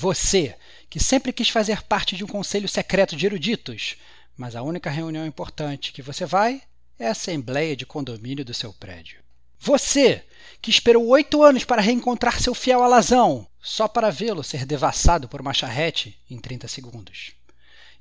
[0.00, 0.56] Você,
[0.88, 3.96] que sempre quis fazer parte de um conselho secreto de eruditos,
[4.34, 6.62] mas a única reunião importante que você vai
[6.98, 9.20] é a assembleia de condomínio do seu prédio.
[9.58, 10.24] Você,
[10.62, 15.42] que esperou oito anos para reencontrar seu fiel alazão, só para vê-lo ser devassado por
[15.42, 17.32] uma charrete em 30 segundos.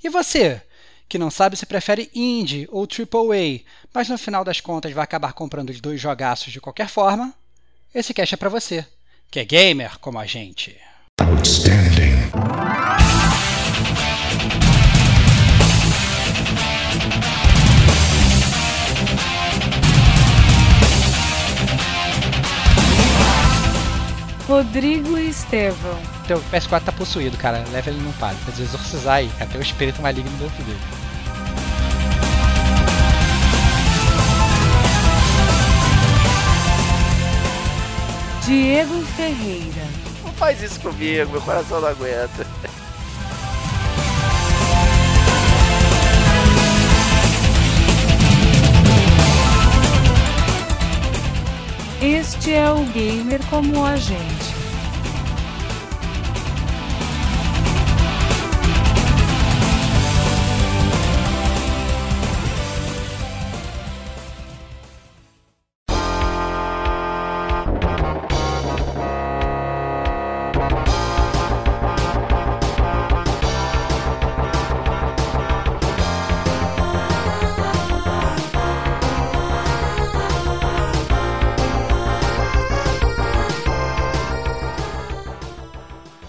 [0.02, 0.62] E você,
[1.10, 3.60] que não sabe se prefere indie ou AAA,
[3.94, 7.34] mas no final das contas vai acabar comprando os dois jogaços de qualquer forma,
[7.94, 8.88] esse cast é para você,
[9.30, 10.80] que é gamer como a gente.
[11.22, 12.18] Outstanding.
[24.48, 26.00] Rodrigo e Estevão.
[26.28, 27.64] Teu PS4 tá possuído, cara.
[27.72, 28.38] Leva ele no padre.
[28.46, 29.30] Precisa exorcizar aí.
[29.52, 30.80] Tem o espírito maligno dentro dele.
[38.46, 40.09] Diego Ferreira.
[40.40, 42.48] Faz isso comigo, meu coração não aguenta.
[52.02, 54.59] Este é o gamer como a gente.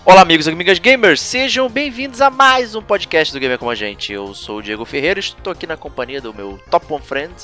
[0.05, 3.75] Olá, amigos e amigas gamers, sejam bem-vindos a mais um podcast do Gamer Como a
[3.75, 4.13] Gente.
[4.13, 7.35] Eu sou o Diego Ferreira, estou aqui na companhia do meu top one friend,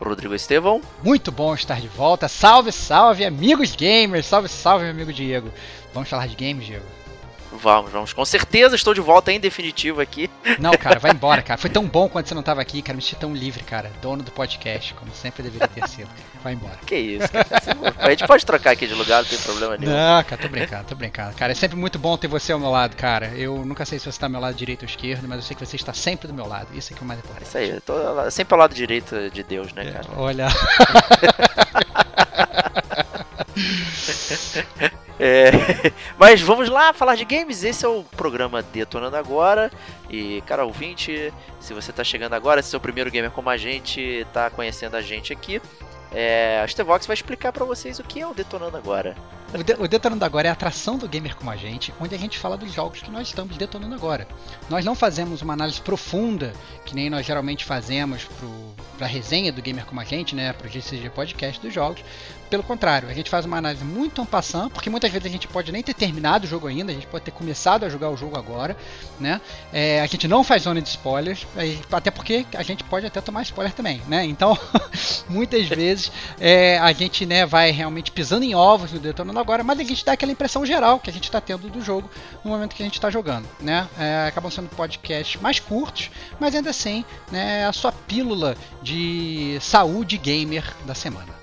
[0.00, 0.80] Rodrigo Estevão.
[1.02, 2.26] Muito bom estar de volta.
[2.26, 4.26] Salve, salve, amigos gamers.
[4.26, 5.52] Salve, salve, meu amigo Diego.
[5.92, 6.84] Vamos falar de games, Diego?
[7.52, 8.12] Vamos, vamos.
[8.12, 10.30] Com certeza estou de volta em definitivo aqui.
[10.58, 11.58] Não, cara, vai embora, cara.
[11.58, 12.96] Foi tão bom quando você não estava aqui, cara.
[12.96, 13.90] Me senti tão livre, cara.
[14.02, 16.08] Dono do podcast, como sempre deveria ter sido.
[16.42, 16.78] Vai embora.
[16.86, 17.46] Que isso, cara.
[17.98, 19.92] A gente pode trocar aqui de lugar, não tem problema nenhum.
[19.92, 21.34] Não, cara, tô brincando, tô brincando.
[21.34, 23.32] Cara, é sempre muito bom ter você ao meu lado, cara.
[23.34, 25.56] Eu nunca sei se você está ao meu lado direito ou esquerdo, mas eu sei
[25.56, 26.68] que você está sempre do meu lado.
[26.74, 27.46] Isso é que é o mais importante.
[27.46, 30.06] Isso aí, eu tô sempre ao lado direito de Deus, né, cara?
[30.06, 30.48] É, olha.
[35.20, 35.50] É,
[36.16, 37.64] mas vamos lá falar de games.
[37.64, 39.70] Esse é o programa Detonando Agora.
[40.08, 43.56] E, cara, ouvinte, se você está chegando agora, se é o primeiro gamer como a
[43.56, 45.60] gente, está conhecendo a gente aqui,
[46.12, 49.14] é, a Stevox vai explicar para vocês o que é o Detonando Agora.
[49.52, 52.18] O, de, o, Detonando Agora é a atração do gamer como a gente, onde a
[52.18, 54.28] gente fala dos jogos que nós estamos detonando agora.
[54.68, 56.52] Nós não fazemos uma análise profunda,
[56.84, 58.26] que nem nós geralmente fazemos
[58.96, 62.02] para a resenha do gamer como a gente, né, para o GCG Podcast dos jogos.
[62.50, 65.70] Pelo contrário, a gente faz uma análise muito ampassant, porque muitas vezes a gente pode
[65.70, 68.38] nem ter terminado o jogo ainda, a gente pode ter começado a jogar o jogo
[68.38, 68.76] agora,
[69.20, 69.40] né?
[69.72, 71.46] É, a gente não faz zona de spoilers,
[71.92, 74.24] até porque a gente pode até tomar spoiler também, né?
[74.24, 74.58] Então,
[75.28, 76.10] muitas vezes
[76.40, 80.04] é, a gente né, vai realmente pisando em ovos no detonando agora, mas a gente
[80.04, 82.08] dá aquela impressão geral que a gente está tendo do jogo
[82.42, 83.86] no momento que a gente está jogando, né?
[83.98, 86.10] É, acabam sendo podcasts mais curtos,
[86.40, 91.37] mas ainda assim, né, a sua pílula de saúde gamer da semana.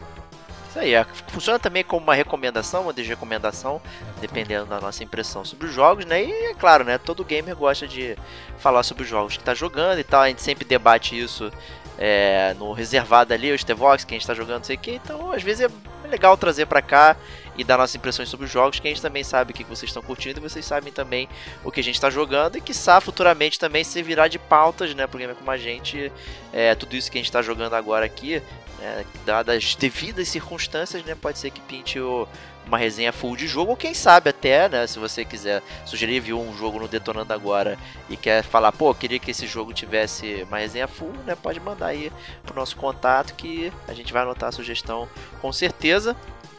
[0.75, 3.81] Isso aí, é, funciona também como uma recomendação, uma desrecomendação,
[4.19, 6.21] dependendo da nossa impressão sobre os jogos, né?
[6.21, 6.97] E é claro, né?
[6.97, 8.17] Todo gamer gosta de
[8.57, 10.23] falar sobre os jogos que está jogando e tal.
[10.23, 11.49] A gente sempre debate isso
[11.97, 14.91] é, no reservado ali, o Stevox, que a gente está jogando, não sei o que.
[14.91, 15.71] Então, às vezes
[16.03, 17.15] é legal trazer para cá
[17.57, 19.89] e dar nossas impressões sobre os jogos, que a gente também sabe o que vocês
[19.89, 21.27] estão curtindo e vocês sabem também
[21.63, 25.07] o que a gente está jogando e que futuramente também se virar de pautas, né,
[25.07, 26.11] pro gamer como a gente,
[26.53, 28.41] é, tudo isso que a gente está jogando agora aqui,
[28.79, 32.27] né, dadas as devidas circunstâncias, né, pode ser que pinte o,
[32.67, 36.39] uma resenha full de jogo, ou quem sabe até, né, se você quiser sugerir, viu
[36.39, 37.77] um jogo no Detonando agora
[38.09, 41.87] e quer falar, pô, queria que esse jogo tivesse uma resenha full, né, pode mandar
[41.87, 42.11] aí
[42.43, 45.07] pro nosso contato que a gente vai anotar a sugestão
[45.41, 46.15] com certeza.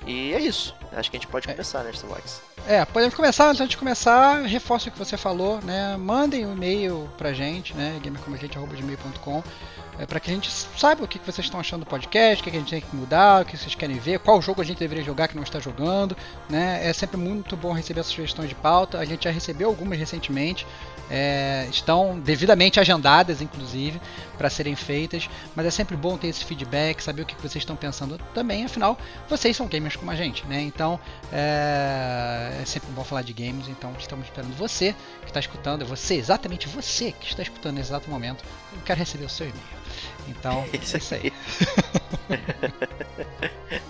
[0.06, 0.75] E é isso.
[0.93, 1.53] Acho que a gente pode é.
[1.53, 2.41] começar, né, Starbucks?
[2.67, 3.49] É, podemos começar.
[3.49, 5.97] Antes de começar, reforço o que você falou, né?
[5.97, 8.00] Mandem um e-mail pra gente, né?
[8.03, 9.43] gamercomagente.gmail.com
[9.99, 12.50] é, para que a gente saiba o que, vocês estão achando do podcast, o que,
[12.50, 15.03] a gente tem que mudar, o que vocês querem ver, qual jogo a gente deveria
[15.03, 16.17] jogar que não está jogando.
[16.49, 16.87] Né?
[16.87, 18.99] É sempre muito bom receber essas sugestões de pauta.
[18.99, 20.67] A gente já recebeu algumas recentemente,
[21.11, 24.00] é, estão devidamente agendadas, inclusive,
[24.37, 25.29] para serem feitas.
[25.55, 28.64] Mas é sempre bom ter esse feedback, saber o que vocês estão pensando também.
[28.64, 28.99] Afinal,
[29.29, 30.61] vocês são gamers como a gente, né?
[30.61, 30.99] Então
[31.32, 33.69] é, é sempre bom falar de games.
[33.69, 37.91] Então estamos esperando você que está escutando, é você, exatamente você que está escutando nesse
[37.91, 38.44] exato momento.
[38.73, 39.64] Eu quero receber o seu e-mail.
[40.29, 41.32] Então, é isso aí.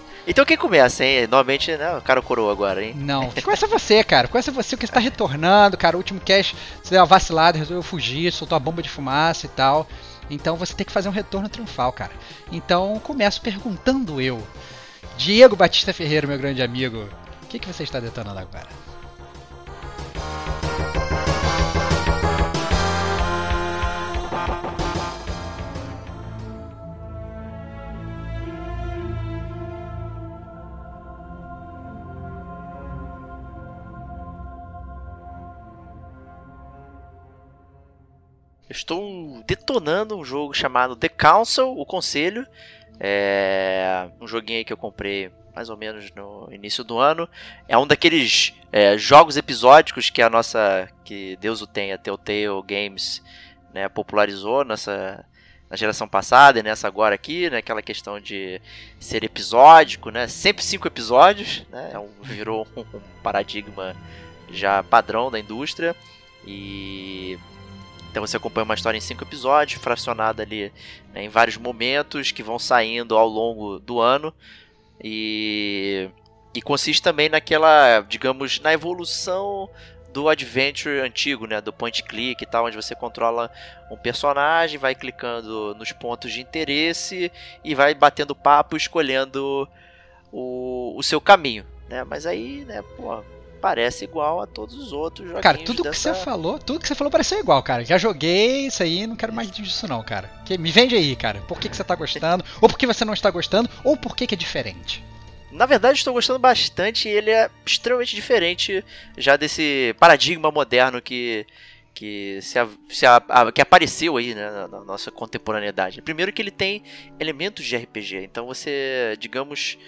[0.26, 1.22] Então quem começa, hein?
[1.22, 1.96] Normalmente, né?
[1.96, 2.94] O cara coroa agora, hein?
[2.96, 4.26] Não, começa você, cara.
[4.26, 5.96] Começa você, porque você tá retornando, cara.
[5.96, 9.48] O último cast, você deu uma vacilada, resolveu fugir, soltou a bomba de fumaça e
[9.50, 9.86] tal.
[10.28, 12.12] Então você tem que fazer um retorno triunfal, cara.
[12.50, 14.44] Então começo perguntando eu.
[15.16, 17.08] Diego Batista Ferreira, meu grande amigo,
[17.42, 18.85] o que, que você está detonando agora?
[38.68, 42.46] Estou detonando um jogo chamado The Council, o Conselho.
[42.98, 47.28] É um joguinho aí que eu comprei mais ou menos no início do ano.
[47.68, 53.22] É um daqueles é, jogos episódicos que a nossa, que Deus o tenha, Telltale Games,
[53.72, 55.24] né, popularizou nessa
[55.68, 58.60] na geração passada e nessa agora aqui, né, aquela questão de
[59.00, 63.96] ser episódico, né, sempre cinco episódios, né, é virou um paradigma
[64.48, 65.96] já padrão da indústria
[66.46, 67.36] e
[68.16, 70.72] então você acompanha uma história em cinco episódios, fracionada ali
[71.12, 74.32] né, em vários momentos que vão saindo ao longo do ano.
[75.04, 76.08] E,
[76.54, 79.68] e consiste também naquela, digamos, na evolução
[80.14, 83.50] do adventure antigo, né, do point click e tal, onde você controla
[83.90, 87.30] um personagem, vai clicando nos pontos de interesse
[87.62, 89.68] e vai batendo papo, escolhendo
[90.32, 92.02] o, o seu caminho, né?
[92.02, 93.22] Mas aí, né, pô,
[93.56, 96.10] parece igual a todos os outros joguinhos Cara, tudo dessa...
[96.10, 97.84] que você falou, tudo que você falou pareceu igual, cara.
[97.84, 100.30] Já joguei isso aí, não quero mais disso não, cara.
[100.44, 101.40] Que, me vende aí, cara.
[101.48, 102.44] Por que, que você tá gostando?
[102.60, 103.68] Ou por que você não está gostando?
[103.82, 105.04] Ou por que, que é diferente?
[105.50, 108.84] Na verdade, estou gostando bastante e ele é extremamente diferente
[109.16, 111.46] já desse paradigma moderno que
[111.96, 112.58] que se,
[112.90, 113.06] se
[113.54, 116.02] que apareceu aí né, na, na, nossa contemporaneidade.
[116.02, 116.82] Primeiro que ele tem
[117.18, 119.78] elementos de RPG, então você, digamos,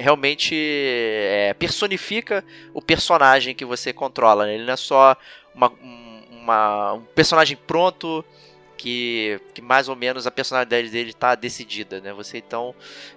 [0.00, 4.46] realmente é, personifica o personagem que você controla.
[4.46, 4.54] Né?
[4.54, 5.16] Ele não é só
[5.54, 5.72] uma,
[6.30, 8.24] uma, um personagem pronto
[8.76, 12.14] que, que mais ou menos a personalidade dele está decidida, né?
[12.14, 12.74] Você então,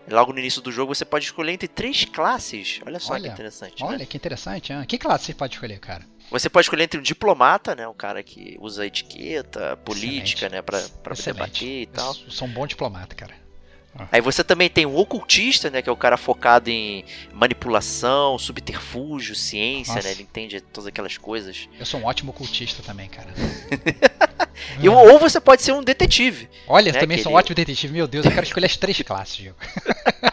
[0.09, 2.81] logo no início do jogo, você pode escolher entre três classes.
[2.85, 3.81] Olha só olha, que interessante.
[3.81, 4.05] Olha né?
[4.05, 4.73] que interessante.
[4.73, 4.83] Hein?
[4.85, 6.05] Que classe você pode escolher, cara?
[6.29, 10.55] Você pode escolher entre um diplomata, né, um cara que usa etiqueta, política, Excelente.
[10.55, 12.13] né, para para debater e tal.
[12.25, 13.42] Eu sou um bom diplomata, cara.
[14.11, 15.81] Aí você também tem um ocultista, né?
[15.81, 20.07] Que é o cara focado em manipulação, subterfúgio, ciência, Nossa.
[20.07, 20.13] né?
[20.13, 21.69] Ele entende todas aquelas coisas.
[21.79, 23.31] Eu sou um ótimo ocultista também, cara.
[24.81, 26.49] e, ou você pode ser um detetive.
[26.67, 26.99] Olha, né?
[26.99, 27.93] também sou um ótimo detetive.
[27.93, 29.57] Meu Deus, eu quero escolher as três classes, Diego.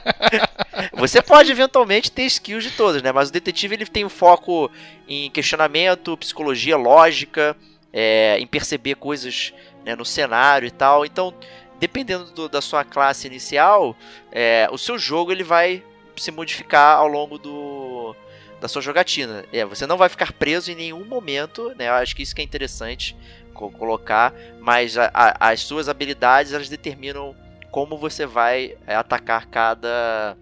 [0.96, 3.12] você pode eventualmente ter skills de todas, né?
[3.12, 4.70] Mas o detetive ele tem um foco
[5.06, 7.54] em questionamento, psicologia, lógica,
[7.92, 9.52] é, em perceber coisas
[9.84, 11.04] né, no cenário e tal.
[11.04, 11.34] Então
[11.80, 13.96] dependendo do, da sua classe inicial,
[14.30, 15.82] é, o seu jogo ele vai
[16.16, 18.14] se modificar ao longo do,
[18.60, 19.44] da sua jogatina.
[19.52, 21.88] É, você não vai ficar preso em nenhum momento, né?
[21.88, 23.16] Eu acho que isso que é interessante
[23.54, 27.36] colocar, mas a, a, as suas habilidades elas determinam
[27.70, 30.36] como você vai é, atacar cada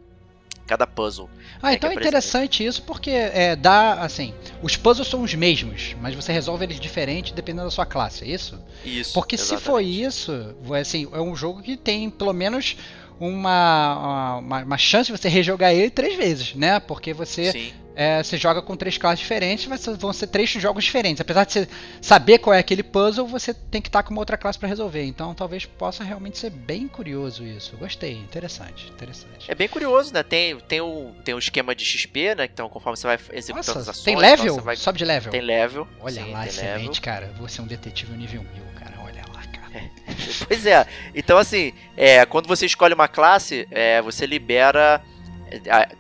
[0.68, 1.28] cada puzzle.
[1.60, 6.14] Ah, então é interessante isso porque é, dá, assim, os puzzles são os mesmos, mas
[6.14, 8.62] você resolve eles diferente dependendo da sua classe, é isso?
[8.84, 9.14] Isso.
[9.14, 9.60] Porque exatamente.
[9.60, 12.76] se for isso, assim, é um jogo que tem pelo menos
[13.18, 16.78] uma, uma, uma chance de você rejogar ele três vezes, né?
[16.78, 20.84] Porque você Sim é, você joga com três classes diferentes, mas vão ser três jogos
[20.84, 21.20] diferentes.
[21.20, 21.68] Apesar de você
[22.00, 25.02] saber qual é aquele puzzle, você tem que estar com uma outra classe para resolver.
[25.02, 27.76] Então talvez possa realmente ser bem curioso isso.
[27.76, 29.50] Gostei, interessante, interessante.
[29.50, 30.22] É bem curioso, né?
[30.22, 32.44] Tem, tem, o, tem o esquema de XP, né?
[32.44, 34.04] Então conforme você vai executando Nossa, as ações...
[34.04, 34.52] Tem level?
[34.52, 34.76] Então vai...
[34.76, 35.32] Sobe de level?
[35.32, 35.88] Tem level.
[36.00, 37.02] Olha sim, lá, excelente, level.
[37.02, 37.32] cara.
[37.40, 38.94] Você é um detetive nível 1000, cara.
[39.02, 39.76] Olha lá, cara.
[39.76, 39.90] É.
[40.46, 40.86] pois é.
[41.16, 45.02] Então assim, é, quando você escolhe uma classe, é, você libera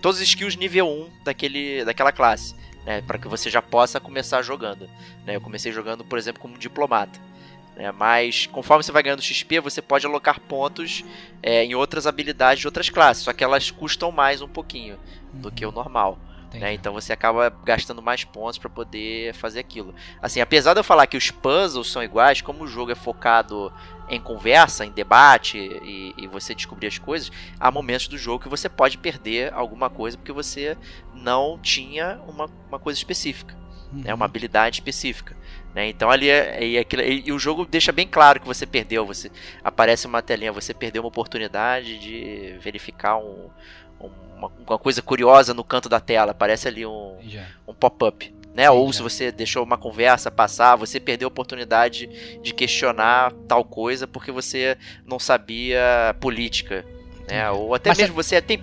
[0.00, 4.42] todos os skills nível 1 daquele, daquela classe, né, para que você já possa começar
[4.42, 4.88] jogando.
[5.24, 5.36] Né?
[5.36, 7.20] Eu comecei jogando, por exemplo, como diplomata.
[7.76, 7.92] Né?
[7.92, 11.04] Mas conforme você vai ganhando XP, você pode alocar pontos
[11.42, 14.98] é, em outras habilidades de outras classes, só que elas custam mais um pouquinho
[15.32, 16.18] do que o normal.
[16.52, 16.72] Né?
[16.72, 19.94] Então você acaba gastando mais pontos para poder fazer aquilo.
[20.20, 23.72] Assim, apesar de eu falar que os puzzles são iguais, como o jogo é focado
[24.08, 28.48] em conversa, em debate e, e, você descobrir as coisas, há momentos do jogo que
[28.48, 30.76] você pode perder alguma coisa porque você
[31.14, 33.56] não tinha uma, uma coisa específica,
[33.92, 34.02] uhum.
[34.02, 34.24] né, uma uhum.
[34.24, 35.36] habilidade específica.
[35.74, 35.88] Né?
[35.88, 39.06] Então ali é, e, aquilo, e, o jogo deixa bem claro que você perdeu.
[39.06, 39.30] Você
[39.62, 43.50] aparece uma telinha, você perdeu uma oportunidade de verificar um,
[44.00, 46.32] uma, uma coisa curiosa no canto da tela.
[46.32, 47.18] Aparece ali um,
[47.66, 48.68] um pop-up né?
[48.68, 52.08] Ou se você deixou uma conversa passar, você perdeu a oportunidade
[52.42, 55.80] de questionar tal coisa porque você não sabia
[56.18, 56.84] política,
[57.30, 57.48] né?
[57.52, 58.60] Ou até Mas mesmo você tem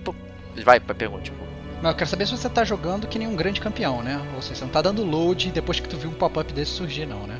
[0.65, 1.23] Vai pra pergunta.
[1.23, 1.37] Tipo.
[1.81, 4.21] Eu quero saber se você tá jogando que nem um grande campeão, né?
[4.35, 7.05] Ou seja, você não tá dando load depois que tu viu um pop-up desse surgir,
[7.05, 7.39] não, né?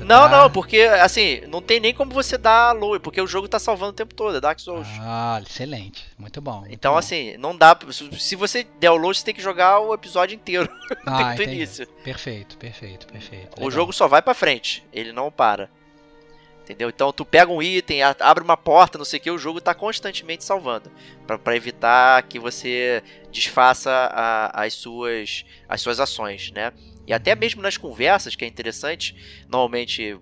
[0.00, 3.26] Você Não, tá- não, porque assim, não tem nem como você dar load, porque o
[3.26, 4.88] jogo tá salvando o tempo todo, é Dark Souls.
[5.00, 6.06] Ah, excelente.
[6.18, 6.60] Muito bom.
[6.60, 6.98] muito Então, bom.
[6.98, 7.76] assim, não dá.
[8.18, 10.66] se- você der o load, você tem que jogar o episódio inteiro,
[11.06, 11.86] ah, do início.
[12.02, 13.56] Perfeito, perfeito, perfeito.
[13.58, 13.70] O Legal.
[13.70, 15.68] jogo só vai pra frente, ele não para.
[16.62, 16.88] Entendeu?
[16.88, 19.74] Então tu pega um item, abre uma porta, não sei o que, o jogo tá
[19.74, 20.90] constantemente salvando.
[21.26, 23.02] Pra, pra evitar que você
[23.32, 26.72] desfaça a- as, suas, as suas ações, né?
[27.10, 29.16] E até mesmo nas conversas, que é interessante,
[29.48, 30.16] normalmente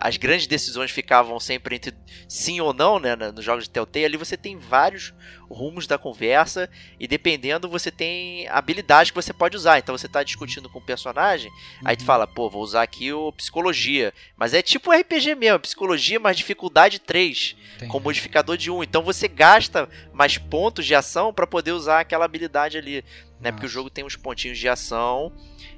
[0.00, 1.94] as grandes decisões ficavam sempre entre
[2.28, 3.16] sim ou não, né?
[3.16, 5.14] Nos jogos de Telltale, ali você tem vários
[5.50, 6.68] rumos da conversa
[7.00, 9.78] e dependendo você tem habilidades que você pode usar.
[9.78, 11.50] Então você tá discutindo com o personagem,
[11.84, 12.06] Aí tu Uhum.
[12.06, 14.12] fala, pô, vou usar aqui o psicologia.
[14.36, 17.90] Mas é tipo um RPG mesmo, psicologia mais dificuldade 3, Entendi.
[17.90, 18.82] com modificador de 1.
[18.82, 23.02] Então você gasta mais pontos de ação pra poder usar aquela habilidade ali,
[23.40, 23.50] né?
[23.50, 23.74] Porque o Nossa.
[23.74, 25.32] jogo tem uns pontinhos de ação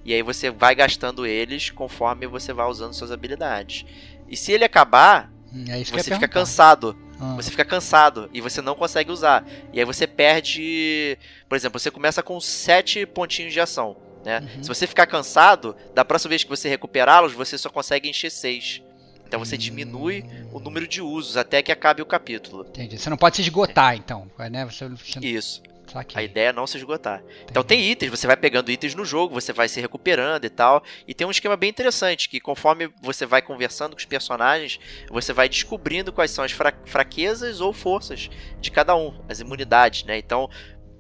[0.04, 3.84] e aí você vai gastando eles conforme você vai usando suas habilidades.
[4.28, 6.28] E se ele acabar, Hum, é ia você fica perguntar.
[6.28, 6.96] cansado.
[7.20, 9.46] Ah, Você fica cansado e você não consegue usar.
[9.72, 11.16] E aí você perde.
[11.48, 13.96] Por exemplo, você começa com 7 pontinhos de ação.
[14.24, 14.40] Né?
[14.40, 14.62] Uhum.
[14.62, 18.82] Se você ficar cansado, da próxima vez que você recuperá-los, você só consegue encher 6.
[19.26, 22.66] Então você diminui o número de usos até que acabe o capítulo.
[22.68, 22.98] Entendi.
[22.98, 24.28] Você não pode se esgotar, então.
[24.50, 24.64] né?
[24.64, 25.18] Você, você...
[25.20, 25.62] Isso.
[25.94, 26.20] Saquei.
[26.20, 27.22] A ideia é não se esgotar.
[27.48, 27.82] Então Entendi.
[27.82, 30.82] tem itens, você vai pegando itens no jogo, você vai se recuperando e tal.
[31.06, 35.32] E tem um esquema bem interessante, que conforme você vai conversando com os personagens, você
[35.32, 38.28] vai descobrindo quais são as fra- fraquezas ou forças
[38.60, 40.18] de cada um, as imunidades, né?
[40.18, 40.50] Então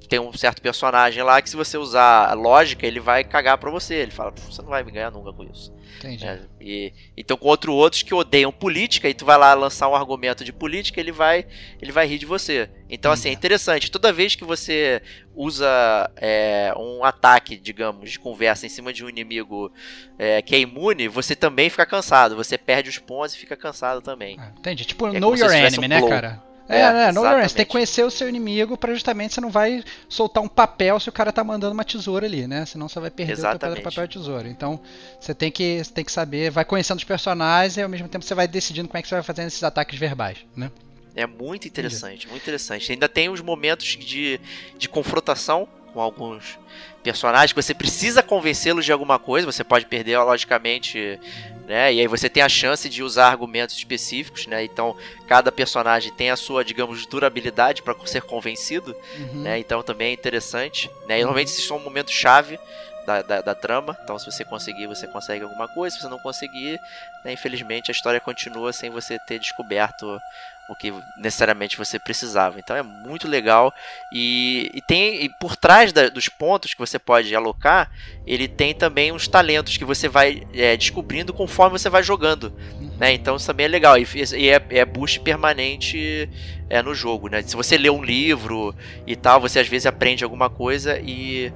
[0.08, 3.70] tem um certo personagem lá que se você usar a lógica, ele vai cagar pra
[3.70, 3.94] você.
[3.94, 5.72] Ele fala, "Pô, você não vai me ganhar nunca com isso.
[5.98, 6.24] Entendi.
[6.24, 6.40] né?
[6.60, 10.44] E, então com outro, outros que odeiam política, e tu vai lá lançar um argumento
[10.44, 11.46] de política, ele vai,
[11.80, 12.68] ele vai rir de você.
[12.90, 13.36] Então assim, é Uhum.
[13.38, 15.00] interessante, toda vez que você
[15.34, 19.72] usa é, um ataque, digamos, de conversa em cima de um inimigo
[20.18, 24.00] é, que é imune, você também fica cansado, você perde os pontos e fica cansado
[24.00, 24.36] também.
[24.38, 24.84] Ah, entendi.
[24.84, 26.42] Tipo, É know your enemy, um né, cara?
[26.68, 27.48] É, É, né, your enemy.
[27.48, 30.98] Você tem que conhecer o seu inimigo pra justamente você não vai soltar um papel
[30.98, 32.64] se o cara tá mandando uma tesoura ali, né?
[32.64, 33.82] Senão você vai perder o Exatamente.
[33.82, 34.48] papel e tesoura.
[34.48, 34.80] Então,
[35.20, 38.24] você tem que, você tem que saber, vai conhecendo os personagens e ao mesmo tempo
[38.24, 40.70] você vai decidindo como é que você vai fazendo esses ataques verbais, né?
[41.14, 42.90] É muito interessante, muito interessante.
[42.90, 44.40] Ainda tem os momentos de,
[44.76, 46.58] de confrontação com alguns
[47.04, 51.20] personagens que você precisa convencê-los de alguma coisa, você pode perder, logicamente,
[51.66, 51.92] né?
[51.92, 54.64] E aí você tem a chance de usar argumentos específicos, né?
[54.64, 59.42] Então, cada personagem tem a sua, digamos, durabilidade para ser convencido, Uhum.
[59.42, 59.58] né?
[59.58, 61.18] Então também é interessante, né?
[61.18, 62.58] E normalmente esses são momentos chave
[63.06, 63.96] da, da, da trama.
[64.02, 65.94] Então, se você conseguir, você consegue alguma coisa.
[65.96, 66.78] Se você não conseguir,
[67.24, 70.20] né, infelizmente a história continua sem você ter descoberto
[70.68, 72.58] o que necessariamente você precisava.
[72.58, 73.72] Então é muito legal.
[74.12, 77.90] E, e tem e por trás da- dos pontos que você pode alocar,
[78.26, 82.52] ele tem também uns talentos que você vai é, descobrindo conforme você vai jogando.
[82.98, 83.12] Né?
[83.12, 83.98] Então isso também é legal.
[83.98, 84.06] E,
[84.36, 86.28] e é, é boost permanente
[86.70, 87.28] é, no jogo.
[87.28, 87.42] Né?
[87.42, 88.74] Se você lê um livro
[89.06, 91.52] e tal, você às vezes aprende alguma coisa e.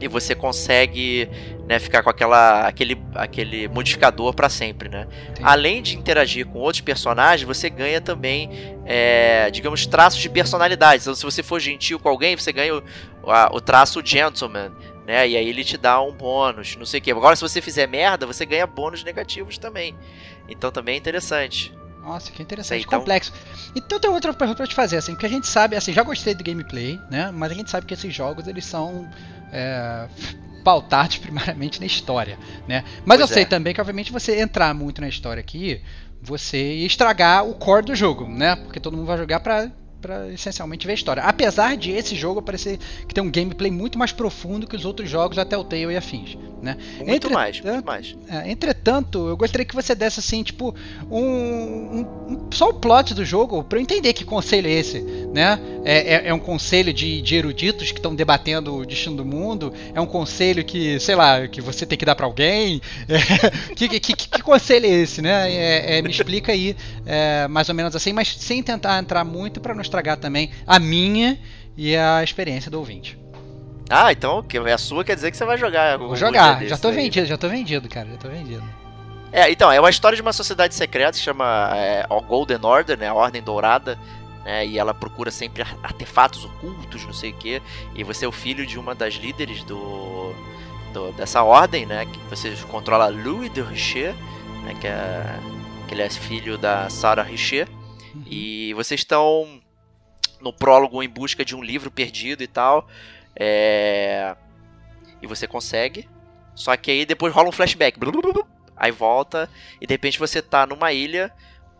[0.00, 1.28] E você consegue
[1.66, 5.06] né, ficar com aquela, aquele, aquele modificador para sempre, né?
[5.30, 5.40] Entendi.
[5.42, 8.48] Além de interagir com outros personagens, você ganha também,
[8.86, 11.02] é, digamos, traços de personalidade.
[11.02, 12.82] Então, se você for gentil com alguém, você ganha o,
[13.30, 14.70] a- o traço gentleman,
[15.06, 15.28] né?
[15.28, 17.10] E aí ele te dá um bônus, não sei o que.
[17.10, 19.96] Agora, se você fizer merda, você ganha bônus negativos também.
[20.48, 21.76] Então também é interessante.
[22.02, 23.32] Nossa, que interessante, então- complexo.
[23.76, 26.34] Então tem outra pergunta pra te fazer, assim, porque a gente sabe, assim, já gostei
[26.34, 27.30] do gameplay, né?
[27.34, 29.06] Mas a gente sabe que esses jogos eles são
[29.52, 30.08] é,
[30.64, 32.84] pautados primariamente na história, né?
[33.04, 33.46] Mas Pois eu sei é.
[33.46, 35.80] também que obviamente você entrar muito na história aqui,
[36.20, 38.56] você ia estragar o core do jogo, né?
[38.56, 41.22] Porque todo mundo vai jogar pra para essencialmente ver a história.
[41.22, 45.08] Apesar de esse jogo parecer que tem um gameplay muito mais profundo que os outros
[45.10, 46.76] jogos da Telltale e afins, né?
[47.04, 48.16] Muito mais, muito mais.
[48.28, 50.74] É, entretanto, eu gostaria que você desse assim, tipo,
[51.10, 55.00] um, um- um- só o plot do jogo pra eu entender que conselho é esse,
[55.32, 55.58] né?
[55.84, 59.72] É, é- é um conselho de, de eruditos que estão debatendo o destino do mundo?
[59.94, 62.80] É um conselho que, sei lá, que você tem que dar pra alguém?
[63.08, 65.50] É, que, que, que- que conselho é esse, né?
[65.50, 66.76] É, é, me explica aí,
[67.06, 70.78] é, mais ou menos assim, mas sem tentar entrar muito pra não estragar também a
[70.78, 71.38] minha
[71.76, 73.18] e a experiência do ouvinte.
[73.90, 75.96] Ah, então que é a sua quer dizer que você vai jogar.
[75.98, 76.94] Vou jogar, já tô aí.
[76.94, 78.62] vendido, já tô vendido, cara, já tô vendido.
[79.30, 82.98] É, então, é uma história de uma sociedade secreta que se chama é, Golden Order,
[82.98, 83.08] né?
[83.08, 83.98] A Ordem Dourada.
[84.44, 87.60] Né, e ela procura sempre ar- artefatos ocultos, não sei o que.
[87.94, 90.32] E você é o filho de uma das líderes do,
[90.94, 92.06] do- dessa ordem, né?
[92.06, 94.14] Que você controla Louis de Richer,
[94.64, 95.22] né, que, é,
[95.86, 97.68] que ele é filho da Sarah Richer.
[98.14, 98.22] Uhum.
[98.26, 99.60] E vocês estão
[100.40, 102.88] no prólogo em busca de um livro perdido e tal.
[103.34, 104.34] É...
[105.20, 106.08] E você consegue.
[106.54, 107.98] Só que aí depois rola um flashback.
[108.76, 111.32] Aí volta e de repente você tá numa ilha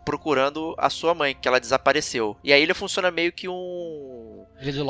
[0.09, 2.35] procurando a sua mãe, que ela desapareceu.
[2.43, 4.43] E a ilha funciona meio que um.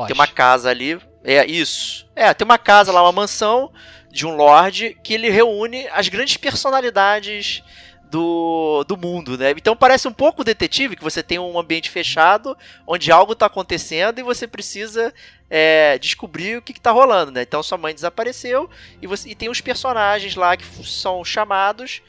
[0.08, 0.98] Tem uma casa ali.
[1.24, 2.08] É, isso.
[2.16, 3.72] É, tem uma casa lá, uma mansão
[4.10, 7.62] de um lord que ele reúne as grandes personalidades
[8.10, 9.52] do, do mundo, né?
[9.52, 14.20] Então parece um pouco detetive, que você tem um ambiente fechado, onde algo está acontecendo
[14.20, 15.14] e você precisa
[15.50, 17.42] é, descobrir o que, está rolando, né?
[17.44, 18.70] Então sua mãe desapareceu
[19.02, 22.02] e, você, e tem os personagens lá que são chamados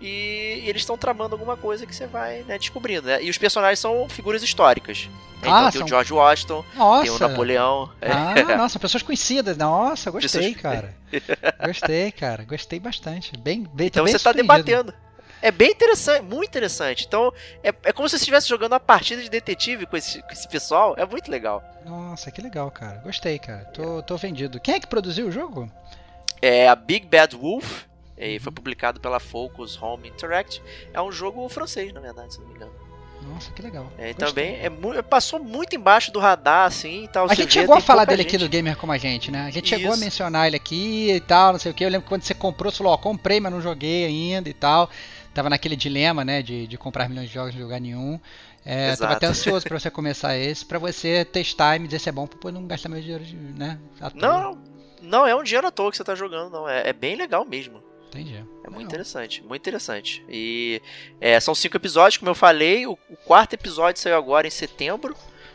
[0.00, 3.20] e, eles estão tramando alguma coisa que você vai né, descobrindo, né?
[3.22, 5.08] E os personagens são figuras históricas.
[5.40, 7.02] Então Ah, tem são- o George Washington, Nossa.
[7.02, 7.90] tem o Napoleão.
[8.00, 9.56] Ah, nossa, pessoas conhecidas.
[9.56, 10.94] Nossa, gostei, Pessoas- cara.
[11.66, 12.44] Gostei, cara.
[12.44, 13.36] Gostei bastante.
[13.36, 14.54] Bem, bem Então você tá surpreendido.
[14.64, 15.07] debatendo.
[15.40, 17.04] É bem interessante, muito interessante.
[17.06, 20.32] Então, é, é como se você estivesse jogando uma partida de detetive com esse, com
[20.32, 20.94] esse pessoal.
[20.98, 21.62] É muito legal.
[21.84, 22.98] Nossa, que legal, cara.
[23.04, 23.64] Gostei, cara.
[23.66, 24.58] Tô, tô vendido.
[24.60, 25.70] Quem é que produziu o jogo?
[26.42, 27.82] É a Big Bad Wolf.
[28.20, 30.60] E foi publicado pela Focus Home Interact.
[30.92, 32.72] É um jogo francês, na verdade, se não me engano.
[33.22, 33.92] Nossa, que legal.
[33.98, 37.26] É, também é mu- passou muito embaixo do radar, assim e tal.
[37.26, 38.40] A gente vê, chegou a falar dele aqui gente.
[38.40, 39.42] do Gamer Como a Gente, né?
[39.42, 40.02] A gente chegou a Isso.
[40.04, 41.84] mencionar ele aqui e tal, não sei o que.
[41.84, 44.54] Eu lembro que quando você comprou, você falou, ó, comprei, mas não joguei ainda e
[44.54, 44.88] tal.
[45.38, 48.18] Tava naquele dilema, né, de, de comprar milhões de jogos e não jogar nenhum.
[48.66, 49.12] É, tava Exato.
[49.12, 52.26] até ansioso pra você começar esse, pra você testar e me dizer se é bom,
[52.26, 53.78] depois não gastar meu dinheiro, de, né?
[54.16, 54.60] Não,
[55.00, 56.68] não, é um dinheiro à toa que você tá jogando, não.
[56.68, 57.80] É, é bem legal mesmo.
[58.08, 58.44] Entendi.
[58.64, 60.24] É muito interessante, muito interessante.
[60.28, 60.82] E
[61.20, 62.84] é, são cinco episódios, como eu falei.
[62.88, 65.14] O, o quarto episódio saiu agora em setembro.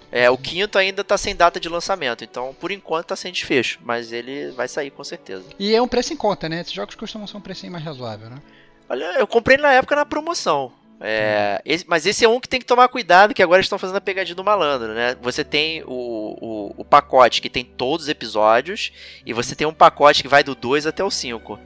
[0.10, 3.80] É, o quinto ainda tá sem data de lançamento, então por enquanto tá sem desfecho,
[3.84, 5.44] mas ele vai sair com certeza.
[5.60, 6.62] E é um preço em conta, né?
[6.62, 8.38] Esses jogos costumam ser um precinho mais razoável, né?
[8.94, 10.72] Olha, eu comprei na época na promoção.
[11.02, 13.98] É, esse- mas esse é um que tem que tomar cuidado, que agora estão fazendo
[13.98, 15.18] a pegadinha do malandro, né?
[15.22, 18.92] Você tem o, o, o pacote que tem todos os episódios,
[19.26, 21.60] e você tem um pacote que vai do 2 até o 5.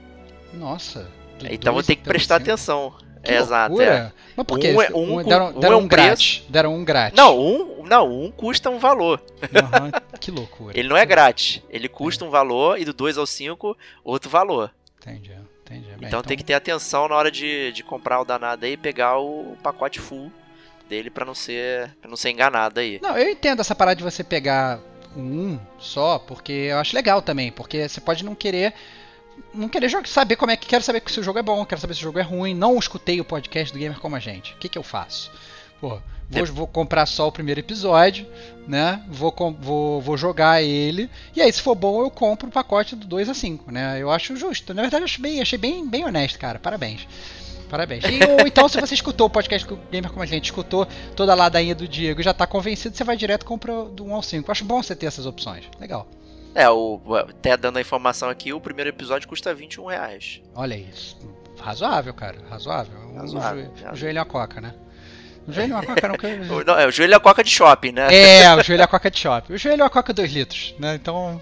[0.53, 1.07] Nossa.
[1.51, 2.95] Então vou ter que prestar atenção.
[3.23, 3.79] Que É, exato.
[3.81, 4.11] é.
[4.35, 4.71] Mas por quê?
[4.73, 6.43] Um é- um deram um deram é um, um grátis.
[6.49, 7.17] Deram um grátis.
[7.17, 9.21] Não, um, não, um custa um valor.
[9.53, 10.73] Aham, que loucura.
[10.79, 11.61] Ele não é grátis.
[11.69, 14.71] Ele custa um valor e do 2 ao 5, outro valor.
[14.99, 15.31] Entendi,
[15.69, 15.87] entendi.
[15.97, 18.77] Bem, Então, tem que ter atenção na hora de, de comprar o danado aí e
[18.77, 20.31] pegar o pacote full
[20.89, 22.99] dele pra não ser para não ser enganado aí.
[23.01, 24.79] Não, eu entendo essa parada de você pegar
[25.15, 28.73] um só, porque eu acho legal também, porque você pode não querer
[29.53, 31.81] não querer jogar, saber como é que quero saber se o jogo é bom, quero
[31.81, 34.53] saber se o jogo é ruim, não escutei o podcast do Gamer como a gente.
[34.53, 35.31] O que que eu faço?
[35.79, 38.27] Pô, vou, vou comprar só o primeiro episódio,
[38.67, 39.03] né?
[39.09, 43.07] Vou, vou, vou jogar ele, e aí se for bom eu compro o pacote do
[43.07, 43.97] 2 a 5, né?
[44.01, 44.73] Eu acho justo.
[44.73, 46.59] Na verdade, eu acho bem, achei bem, bem honesto, cara.
[46.59, 47.07] Parabéns.
[47.69, 48.03] Parabéns.
[48.05, 51.33] E, ou então, se você escutou o podcast do Gamer como a gente, escutou toda
[51.33, 54.13] a ladainha do Diego e já tá convencido, você vai direto e compra do 1
[54.15, 54.47] ao 5.
[54.47, 55.65] Eu acho bom você ter essas opções.
[55.79, 56.07] Legal.
[56.55, 60.41] É, o, até dando a informação aqui, o primeiro episódio custa 21 reais.
[60.55, 61.17] Olha isso.
[61.59, 62.37] Razoável, cara.
[62.49, 62.97] Razoável.
[63.09, 63.93] Um Razoável, joelho- razoável.
[63.93, 64.73] um joelho e uma coca, né?
[65.47, 66.15] Um joelho e uma coca não.
[66.15, 68.07] que- O, não, é, o joelho é a coca de shopping, né?
[68.13, 69.53] É, o joelho e a coca de shopping.
[69.53, 70.95] O joelho e a coca 2 litros, né?
[70.95, 71.39] Então.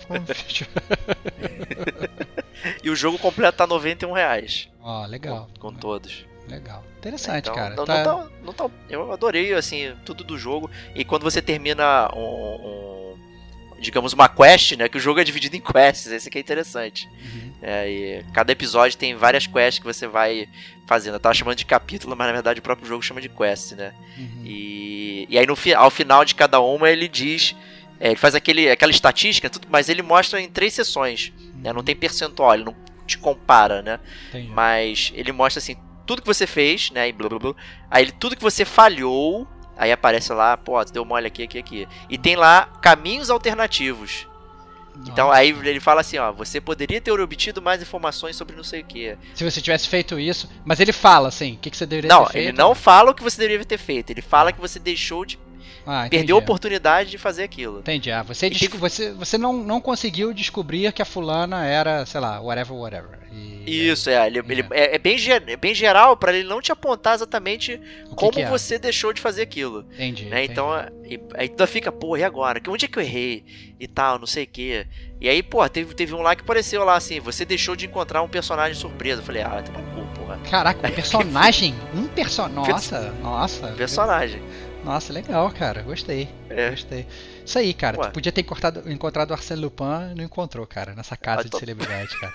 [2.84, 4.70] E o jogo completo tá 91 reais.
[4.82, 5.50] Ó, legal.
[5.60, 6.26] Com, com todos.
[6.48, 6.84] Legal.
[7.00, 7.76] Interessante, Então, cara.
[7.76, 10.70] Não, Tá- não tá- não tá- eu adorei, assim, tudo do jogo.
[10.94, 13.05] E quando você termina um, um-
[13.80, 14.88] digamos, uma quest, né?
[14.90, 17.08] Que o jogo é dividido em quests, esse que é interessante.
[17.08, 17.52] Uhum.
[17.62, 20.48] É, e cada episódio tem várias quests que você vai
[20.88, 21.16] fazendo.
[21.16, 23.94] Eu tava chamando de capítulo, mas na verdade o próprio jogo chama de quest, né?
[24.18, 24.42] Uhum.
[24.46, 27.56] E, e aí no, ao final de cada uma ele diz.
[28.00, 31.32] é, ele faz aquele, aquela estatística, tudo, mas ele mostra em três sessões.
[31.56, 31.72] Né?
[31.74, 32.76] Não tem percentual, ele não
[33.08, 34.00] te compara, né?
[34.30, 34.50] Entendi.
[34.50, 37.08] Mas ele mostra assim, tudo que você fez, né?
[37.10, 37.56] E blá blá blá.
[37.90, 41.58] Aí ele- tudo que você falhou, aí aparece lá, pô, tu deu mole aqui, aqui,
[41.58, 41.88] aqui.
[42.10, 44.28] E tem lá caminhos alternativos.
[45.08, 45.40] Então Nossa.
[45.40, 48.86] aí ele fala assim, ó, você poderia ter obtido mais informações sobre não sei o
[48.86, 49.18] que.
[49.34, 50.50] Se você tivesse feito isso.
[50.64, 52.48] Mas ele fala assim: o que, que você deveria Não, ter feito.
[52.50, 54.12] ele não fala o que você deveria ter feito.
[54.12, 55.38] Ele fala que você deixou de
[55.86, 57.80] Ah, perdeu a oportunidade de fazer aquilo.
[57.80, 58.12] Entendi.
[58.12, 62.20] Ah, você, E tem- você, você não, não conseguiu descobrir que a fulana era, sei
[62.20, 63.20] lá, whatever, whatever.
[63.32, 64.26] E- Isso, é.
[64.28, 67.78] Ele, ele- é, é bem, ge- é bem geral pra ele não te apontar exatamente
[67.78, 68.50] que como que é?
[68.50, 69.86] você deixou de fazer aquilo.
[69.94, 70.26] Entendi.
[70.26, 70.44] né?
[70.44, 70.52] entendi.
[70.54, 72.60] Então, é- e- aí tu fica, pô, e agora?
[72.60, 73.44] Que- Onde é que eu errei?
[73.80, 74.88] E tal, não sei o quê.
[75.20, 78.22] E aí, pô, teve, teve um lá que apareceu lá assim, você deixou de encontrar
[78.22, 79.22] um personagem surpresa.
[79.22, 80.40] Eu falei, ah, tá bom, porra.
[80.50, 81.76] Caraca, um personagem?
[81.94, 82.72] Um personagem.
[82.72, 83.68] Nossa, nossa.
[83.74, 84.42] Personagem.
[84.86, 85.82] Nossa, legal, cara.
[85.82, 86.30] Gostei.
[86.50, 86.70] É.
[86.70, 87.06] Gostei.
[87.46, 88.00] Isso aí, cara.
[88.00, 88.08] Ué.
[88.08, 91.44] Tu podia ter encontrado, encontrado o Arsène Lupin e não encontrou, cara, nessa casa Ah,
[91.44, 92.34] de tô- celebridade, cara.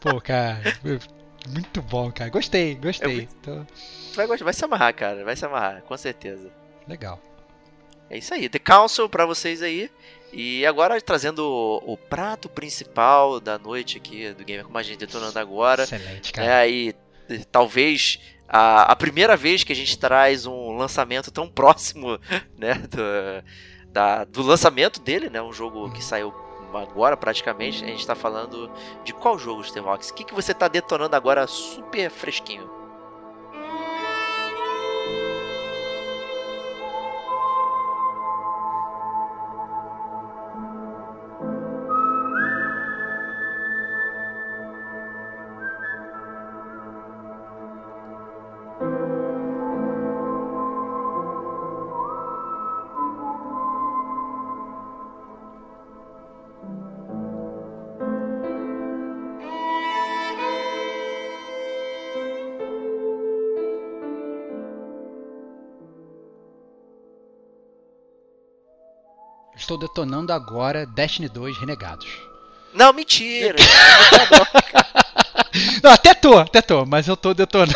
[0.00, 0.60] Pô, cara.
[1.48, 2.30] Muito bom, cara.
[2.30, 3.14] Gostei, gostei.
[3.14, 3.66] muito- Tô-
[4.14, 5.24] vai, vai se amarrar, cara.
[5.24, 6.50] Vai se amarrar, com certeza.
[6.88, 7.20] Legal.
[8.10, 9.90] É isso aí, The Council pra vocês aí.
[10.32, 14.98] E agora trazendo o, o prato principal da noite aqui do Gamer como a gente
[14.98, 15.82] detonando agora.
[15.82, 16.64] Excelente, cara.
[16.64, 16.94] É, e
[17.50, 18.18] talvez
[18.48, 22.18] a, a primeira vez que a gente traz um lançamento tão próximo,
[22.56, 26.34] né, do, da, do lançamento dele, né, um jogo que saiu
[26.74, 28.70] agora praticamente, a gente tá falando
[29.04, 30.08] de qual jogo, Stevox?
[30.08, 32.81] O que, que você tá detonando agora super fresquinho?
[69.62, 72.08] Estou detonando agora Destiny 2 Renegados.
[72.74, 73.54] Não, mentira!
[75.80, 77.72] Não, até tô, até tô, mas eu tô detonando.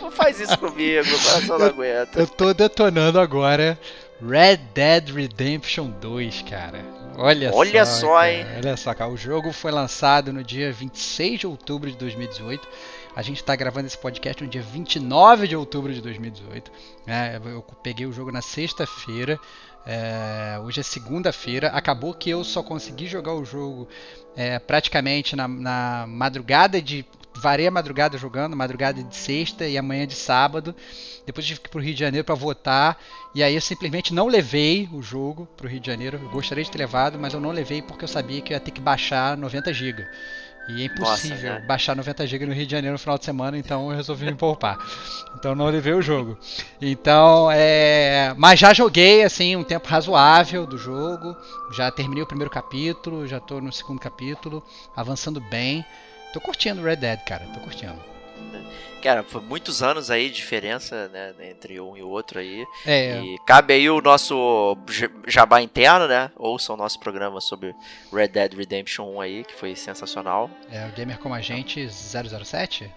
[0.00, 2.20] não faz isso comigo, coração não aguenta.
[2.20, 3.76] Eu tô detonando agora
[4.20, 6.84] Red Dead Redemption 2, cara.
[7.16, 8.46] Olha, Olha só, só, hein?
[8.56, 9.10] Olha só, cara.
[9.10, 12.68] O jogo foi lançado no dia 26 de outubro de 2018.
[13.16, 16.70] A gente tá gravando esse podcast no dia 29 de outubro de 2018.
[17.06, 19.38] É, eu peguei o jogo na sexta-feira.
[19.84, 21.68] É, hoje é segunda-feira.
[21.68, 23.88] Acabou que eu só consegui jogar o jogo
[24.36, 27.04] é, praticamente na, na madrugada de.
[27.34, 30.76] Varei a madrugada jogando, madrugada de sexta e amanhã de sábado.
[31.24, 32.98] Depois tive que ir pro Rio de Janeiro para votar.
[33.34, 36.20] E aí eu simplesmente não levei o jogo pro Rio de Janeiro.
[36.22, 38.60] Eu gostaria de ter levado, mas eu não levei porque eu sabia que eu ia
[38.60, 40.06] ter que baixar 90 GB.
[40.68, 41.66] E é impossível Nossa, né?
[41.66, 44.34] baixar 90 GB no Rio de Janeiro no final de semana, então eu resolvi me
[44.34, 44.78] poupar.
[45.36, 46.38] Então não levei o jogo.
[46.80, 48.32] Então, é.
[48.36, 51.36] Mas já joguei, assim, um tempo razoável do jogo.
[51.72, 54.62] Já terminei o primeiro capítulo, já tô no segundo capítulo,
[54.94, 55.84] avançando bem.
[56.32, 58.12] Tô curtindo Red Dead, cara, tô curtindo.
[59.02, 62.64] Cara, foi muitos anos aí de diferença, né, entre um e o outro aí.
[62.86, 64.76] É, E cabe aí o nosso
[65.26, 66.30] jabá interno, né?
[66.36, 67.74] Ouça o nosso programa sobre
[68.12, 70.48] Red Dead Redemption 1 aí, que foi sensacional.
[70.70, 72.88] é o Gamer Como a Gente 007?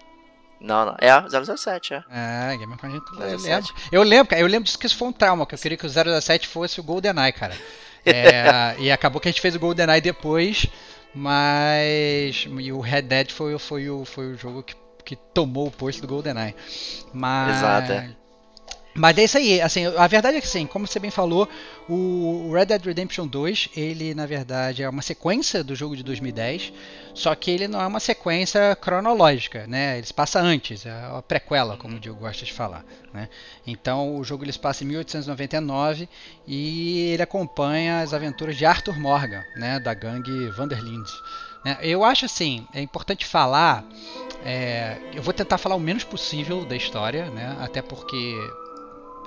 [0.60, 0.96] Não, não.
[1.00, 2.04] É, 007, é.
[2.08, 3.10] É, Gamer Como a Gente.
[3.32, 3.44] Eu 007.
[3.48, 5.76] lembro, eu lembro, cara, eu lembro disso que isso foi um trauma, que eu queria
[5.76, 7.56] que o 007 fosse o GoldenEye, cara.
[8.04, 10.66] É, e acabou que a gente fez o GoldenEye depois,
[11.12, 12.46] mas.
[12.60, 14.74] E o Red Dead foi, foi, o, foi o jogo que,
[15.06, 16.54] que tomou o posto do GoldenEye.
[17.14, 17.56] Mas.
[17.56, 18.10] Exato, é.
[18.98, 21.46] Mas é isso aí, assim, a verdade é que sim, como você bem falou,
[21.86, 26.72] o Red Dead Redemption 2, ele na verdade é uma sequência do jogo de 2010,
[27.12, 29.98] só que ele não é uma sequência cronológica, né?
[29.98, 33.28] Ele se passa antes, é uma prequela, como o Diego gosta de falar, né?
[33.66, 36.08] Então o jogo ele se passa em 1899
[36.46, 41.12] e ele acompanha as aventuras de Arthur Morgan, né, da gangue Vanderlinde.
[41.66, 41.76] né?
[41.82, 43.84] Eu acho assim, é importante falar,
[44.48, 47.56] é, eu vou tentar falar o menos possível da história, né?
[47.58, 48.16] Até porque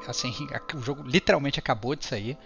[0.08, 0.34] assim,
[0.74, 2.38] o jogo literalmente acabou de sair.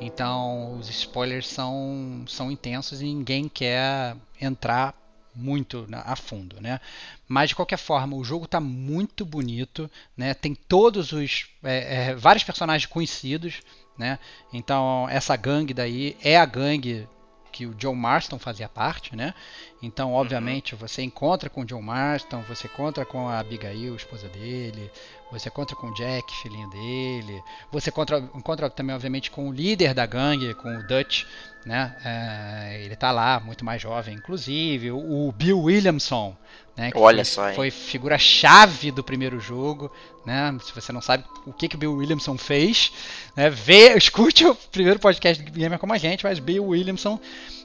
[0.00, 4.94] Então, os spoilers são, são intensos e ninguém quer entrar
[5.34, 6.80] muito a fundo, né?
[7.28, 10.32] Mas de qualquer forma, o jogo está muito bonito, né?
[10.32, 13.60] Tem todos os é, é, vários personagens conhecidos,
[13.98, 14.18] né?
[14.50, 17.06] Então essa gangue daí é a gangue
[17.54, 19.32] que o John Marston fazia parte, né?
[19.84, 24.90] Então, obviamente, você encontra com o John Marston, você encontra com a Abigail, esposa dele,
[25.30, 29.92] você encontra com o Jack, filhinho dele, você encontra, encontra também, obviamente, com o líder
[29.92, 31.24] da gangue, com o Dutch,
[31.66, 31.96] né?
[32.04, 36.36] É, ele tá lá, muito mais jovem, inclusive, o, o Bill Williamson,
[36.76, 36.90] né?
[36.90, 37.54] que Olha foi, só, hein?
[37.54, 39.90] foi figura-chave do primeiro jogo,
[40.24, 40.56] né?
[40.62, 42.92] Se você não sabe o que, que o Bill Williamson fez,
[43.36, 43.50] né?
[43.50, 47.18] Vê, escute o primeiro podcast do Gamer como a gente, mas Bill Williamson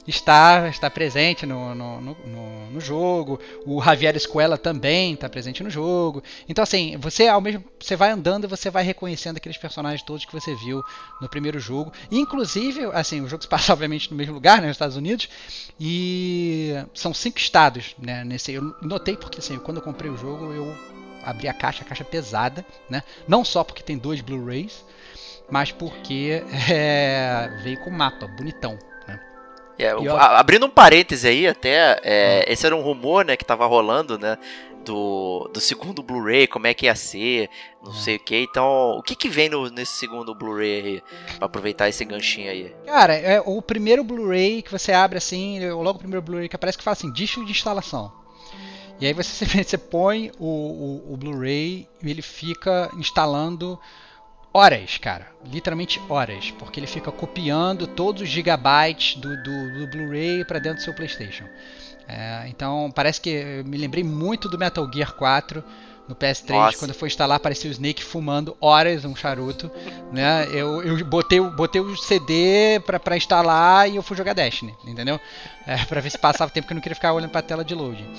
[0.08, 3.40] está, está presente no, no, no, no- no jogo.
[3.66, 6.24] O Javier Escuela também está presente no jogo.
[6.48, 10.26] Então, assim, você ao mesmo você vai andando e você vai reconhecendo aqueles personagens todos
[10.26, 10.84] que você viu
[11.22, 11.92] no primeiro jogo.
[12.12, 15.30] Inclusive, assim, o jogo se passa obviamente no mesmo lugar, né, nos Estados Unidos,
[15.80, 18.24] e são cinco estados, né?
[18.24, 20.76] Nesse, eu notei porque assim, quando eu comprei o jogo, eu
[21.24, 23.04] abri a caixa, a caixa pesada, né?
[23.28, 24.84] Não só porque tem dois Blu-rays,
[25.50, 28.78] mas porque é, veio com mapa bonitão?
[29.80, 33.36] É, o- ó- a- abrindo um parêntese aí, até, é, esse era um rumor, né,
[33.38, 34.38] que tava rolando, né,
[34.86, 37.50] do, do segundo Blu-ray, como é que ia ser,
[37.84, 37.96] não É.
[37.96, 38.36] sei o que.
[38.38, 41.04] Então, o que que vem no- nesse segundo Blu-ray aí,
[41.38, 42.76] pra aproveitar esse ganchinho aí?
[42.86, 46.78] Cara, é o primeiro Blu-ray que você abre assim, logo o primeiro Blu-ray que aparece
[46.78, 48.12] que fala assim, disco de instalação.
[49.00, 50.46] E aí você, você põe o,
[51.10, 53.80] o, o Blu-ray e ele fica instalando
[54.54, 55.28] horas, cara.
[55.46, 56.52] Literalmente horas.
[56.52, 60.94] Porque ele fica copiando todos os gigabytes do, do, do Blu-ray para dentro do seu
[60.94, 61.46] PlayStation.
[62.08, 65.64] É, então parece que eu me lembrei muito do Metal Gear 4
[66.08, 66.80] no PS3, Nossa.
[66.80, 69.70] quando fui instalar, apareceu o Snake fumando horas um charuto.
[70.12, 70.48] Né?
[70.52, 74.76] Eu, eu botei, o- botei o CD pra, pra instalar e eu fui jogar Destiny,
[74.88, 75.20] entendeu?
[75.68, 77.76] É, pra ver se passava tempo que eu não queria ficar olhando pra tela de
[77.76, 78.12] loading.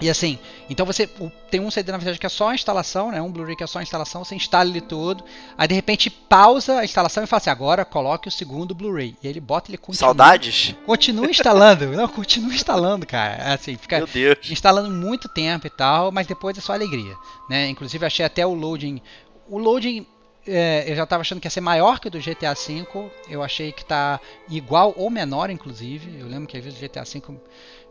[0.00, 1.06] E assim, então você
[1.50, 3.22] tem um CD na verdade que é só a instalação, né?
[3.22, 5.24] Um Blu-ray que é só a instalação, você instala ele todo,
[5.56, 9.16] aí de repente pausa a instalação e fala assim, agora coloque o segundo Blu-ray.
[9.22, 10.74] E ele bota ele continua, Saudades?
[10.84, 13.54] continua instalando, não, continua instalando, cara.
[13.54, 14.50] Assim, fica Meu Deus.
[14.50, 17.14] instalando muito tempo e tal, mas depois é só alegria,
[17.48, 17.68] né?
[17.68, 19.00] Inclusive achei até o loading,
[19.48, 20.06] o loading
[20.46, 22.84] é, eu já estava achando que ia ser maior que o do GTA V,
[23.28, 26.20] eu achei que tá igual ou menor, inclusive.
[26.20, 27.22] Eu lembro que às vezes o GTA V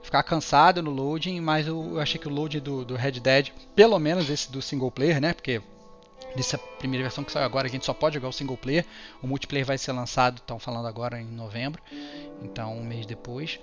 [0.03, 3.97] ficava cansado no loading, mas eu, achei que o loading do, do Red Dead, pelo
[3.97, 5.33] menos esse do single player, né?
[5.33, 5.61] Porque
[6.35, 8.85] nessa primeira versão que saiu agora a gente só pode jogar o single player,
[9.21, 11.81] o multiplayer vai ser lançado, estão falando agora em novembro,
[12.41, 13.59] então um mês depois.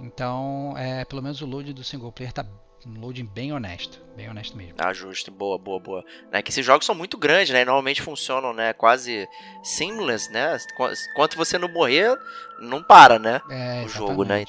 [0.00, 2.46] Então, é, pelo menos o load do single player tá
[2.86, 4.74] um loading bem honesto, bem honesto mesmo.
[4.78, 6.04] Ah, justo, boa, boa, boa.
[6.32, 7.62] Né, que esses jogos são muito grandes, né?
[7.62, 8.72] e Normalmente funcionam, né?
[8.72, 9.28] Quase
[9.62, 10.56] seamless, né?
[10.76, 12.18] Qu- Enquanto você não morrer,
[12.58, 13.40] não para, né?
[13.48, 14.44] É, o jogo, né?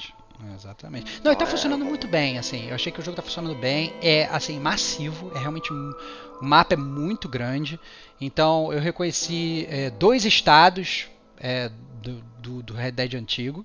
[0.54, 1.20] Exatamente.
[1.22, 2.68] Não, e tá funcionando muito bem, assim.
[2.68, 3.94] Eu achei que o jogo tá funcionando bem.
[4.02, 5.30] É, assim, massivo.
[5.34, 5.92] É realmente um.
[6.40, 7.78] O mapa é muito grande.
[8.20, 11.70] Então, eu reconheci é, dois estados é,
[12.02, 13.64] do, do, do Red Dead antigo,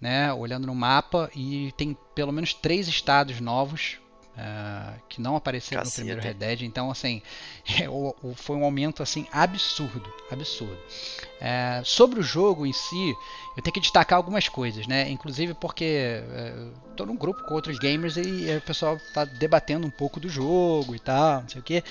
[0.00, 0.32] né?
[0.32, 1.30] Olhando no mapa.
[1.34, 3.98] E tem pelo menos três estados novos.
[4.36, 6.38] É, que não apareceram Caceta, no primeiro?
[6.40, 7.20] Red Dead, então assim
[7.80, 10.78] é, o- o- foi um aumento assim absurdo, absurdo.
[11.40, 13.14] É, sobre o jogo em si,
[13.56, 15.10] eu tenho que destacar algumas coisas, né?
[15.10, 19.86] Inclusive porque eu tô num grupo com outros gamers e é, o pessoal tá debatendo
[19.86, 21.82] um pouco do jogo e tal, não sei o que.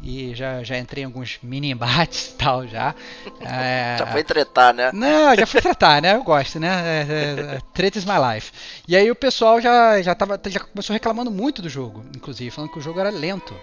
[0.00, 2.94] E já, já entrei em alguns mini embates e tal já.
[3.40, 4.90] É, Já foi tretar, né?
[4.92, 6.14] não, já fui tratar, né?
[6.14, 6.68] Eu gosto, né?
[6.68, 8.52] É, é, é, Treta is my life.
[8.86, 12.70] E aí o pessoal já, já, tava, já começou reclamando muito do jogo, inclusive, falando
[12.70, 13.54] que o jogo era lento.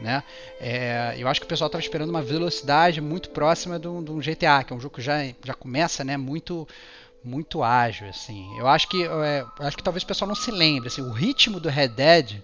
[0.00, 0.22] Né?
[0.58, 4.10] É, eu acho que o pessoal estava esperando uma velocidade muito próxima de um, de
[4.10, 6.66] um GTA, que é um jogo que já, já começa né, muito
[7.24, 8.08] muito ágil.
[8.08, 8.46] Assim.
[8.58, 10.88] Eu acho que é, acho que talvez o pessoal não se lembre.
[10.88, 12.42] Assim, o ritmo do Red Dead,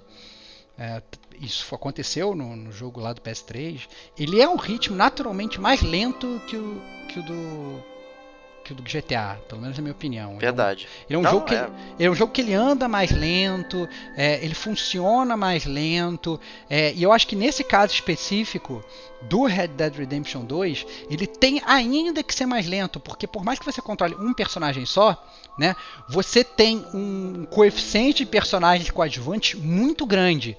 [0.78, 1.02] é,
[1.40, 6.40] isso aconteceu no, no jogo lá do PS3, ele é um ritmo naturalmente mais lento
[6.46, 7.95] que o, que o do
[8.66, 10.30] que o do GTA, pelo menos na minha opinião.
[10.30, 10.88] Ele é um- Verdade.
[11.08, 11.58] Ele é um, Não, jogo que é.
[11.58, 16.40] ele, ele é um jogo que ele anda mais lento, é, ele funciona mais lento,
[16.68, 18.84] é, e eu acho que nesse caso específico
[19.22, 23.58] do Red Dead Redemption 2, ele tem ainda que ser mais lento, porque por mais
[23.58, 25.24] que você controle um personagem só,
[25.56, 25.74] né,
[26.08, 30.56] você tem um coeficiente de personagens coadjuvantes muito grande.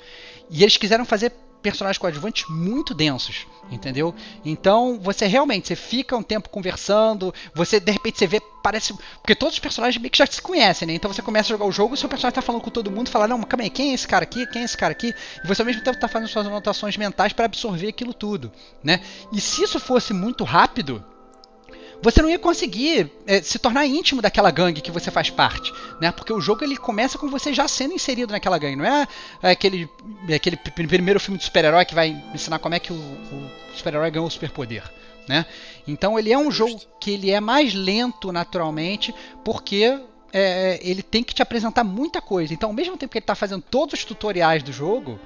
[0.50, 1.32] E eles quiseram fazer
[1.72, 4.14] personagens coadjuvantes muito densos, entendeu?
[4.44, 9.36] Então você realmente você fica um tempo conversando, você de repente você vê parece porque
[9.36, 10.94] todos os personagens meio que já se conhecem, né?
[10.94, 13.10] Então você começa a jogar o jogo, e seu personagem tá falando com todo mundo,
[13.10, 14.46] fala não, calma aí, quem é esse cara aqui?
[14.48, 15.14] Quem é esse cara aqui?
[15.44, 18.52] E você ao mesmo tempo tá fazendo suas anotações mentais para absorver aquilo tudo,
[18.84, 19.02] né?
[19.32, 21.04] E se isso fosse muito rápido,
[22.02, 26.12] você não ia conseguir é, se tornar íntimo daquela gangue que você faz parte, né?
[26.12, 29.08] Porque o jogo ele começa com você já sendo inserido naquela gangue, não é
[29.42, 29.90] é aquele,
[30.30, 33.50] é aquele pr- primeiro filme de super-herói que vai ensinar como é que o, o
[33.76, 34.84] super-herói ganhou o superpoder,
[35.28, 35.46] né?
[35.88, 40.00] Então ele é um jogo que ele é mais lento naturalmente, porque
[40.34, 42.54] é, ele tem que te apresentar muita coisa.
[42.54, 45.20] Então, ao mesmo tempo que ele está fazendo todos os tutoriais do jogo,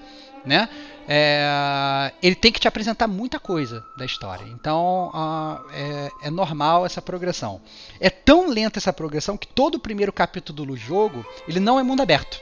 [0.45, 0.69] né?
[1.08, 4.45] é, ele tem que te apresentar muita coisa da história.
[4.45, 7.62] Então ah, é, é normal essa progressão.
[7.99, 11.84] É tão lenta essa progressão que todo o primeiro capítulo do jogo ele não é
[11.84, 12.39] mundo aberto.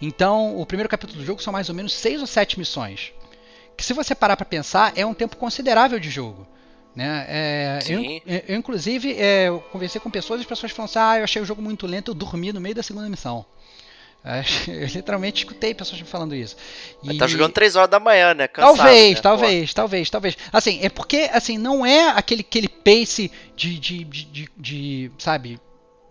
[0.00, 3.12] Então o primeiro capítulo do jogo são mais ou menos seis ou sete missões.
[3.76, 6.46] Que se você parar para pensar é um tempo considerável de jogo.
[6.94, 7.26] Né?
[7.28, 8.00] É, eu,
[8.46, 11.42] eu, inclusive, é, eu conversei com pessoas e as pessoas falam assim: Ah, eu achei
[11.42, 13.44] o jogo muito lento, eu dormi no meio da segunda missão.
[14.68, 16.56] Eu literalmente escutei pessoas me falando isso.
[17.02, 18.48] E- Tá jogando 3 horas da manhã, né?
[18.48, 19.20] Cansado, talvez, né?
[19.22, 20.36] talvez, talvez, talvez.
[20.52, 25.60] Assim, é porque assim não é aquele aquele pace de, de, de, de- de, sabe,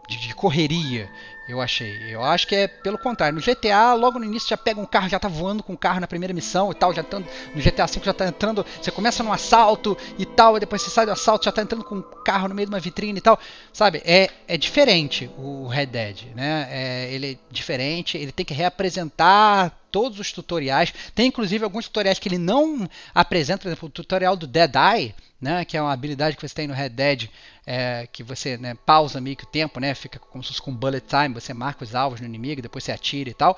[0.08, 1.10] de, de correria.
[1.48, 2.00] Eu achei.
[2.10, 3.36] Eu acho que é pelo contrário.
[3.36, 6.00] No GTA, logo no início já pega um carro, já tá voando com o carro
[6.00, 9.24] na primeira missão e tal, já tá, no GTA V já tá entrando, você começa
[9.24, 12.02] num assalto e tal, e depois você sai do assalto, já tá entrando com um
[12.24, 13.38] carro no meio de uma vitrine e tal.
[13.74, 14.02] Sabe?
[14.06, 16.68] É, é diferente o Red Dead, né?
[16.70, 20.92] É, ele é diferente, ele tem que reapresentar todos os tutoriais.
[21.14, 25.16] Tem inclusive alguns tutoriais que ele não apresenta, por exemplo, o tutorial do Dead Eye,
[25.40, 27.30] né, que é uma habilidade que você tem no Red Dead,
[27.66, 30.74] é, que você né, pausa meio que o tempo, né, fica como se fosse com
[30.74, 33.56] bullet time, você marca os alvos no inimigo, depois você atira e tal.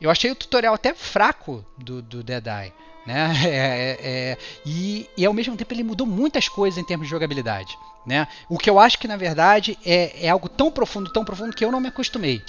[0.00, 2.72] Eu achei o tutorial até fraco do, do Dead Eye.
[3.06, 3.32] Né?
[3.46, 7.78] É, é, e, e, ao mesmo tempo ele mudou muitas coisas em termos de jogabilidade.
[8.04, 8.26] Né?
[8.48, 11.64] O que eu acho que na verdade é, é algo tão profundo, tão profundo que
[11.64, 12.42] eu não me acostumei.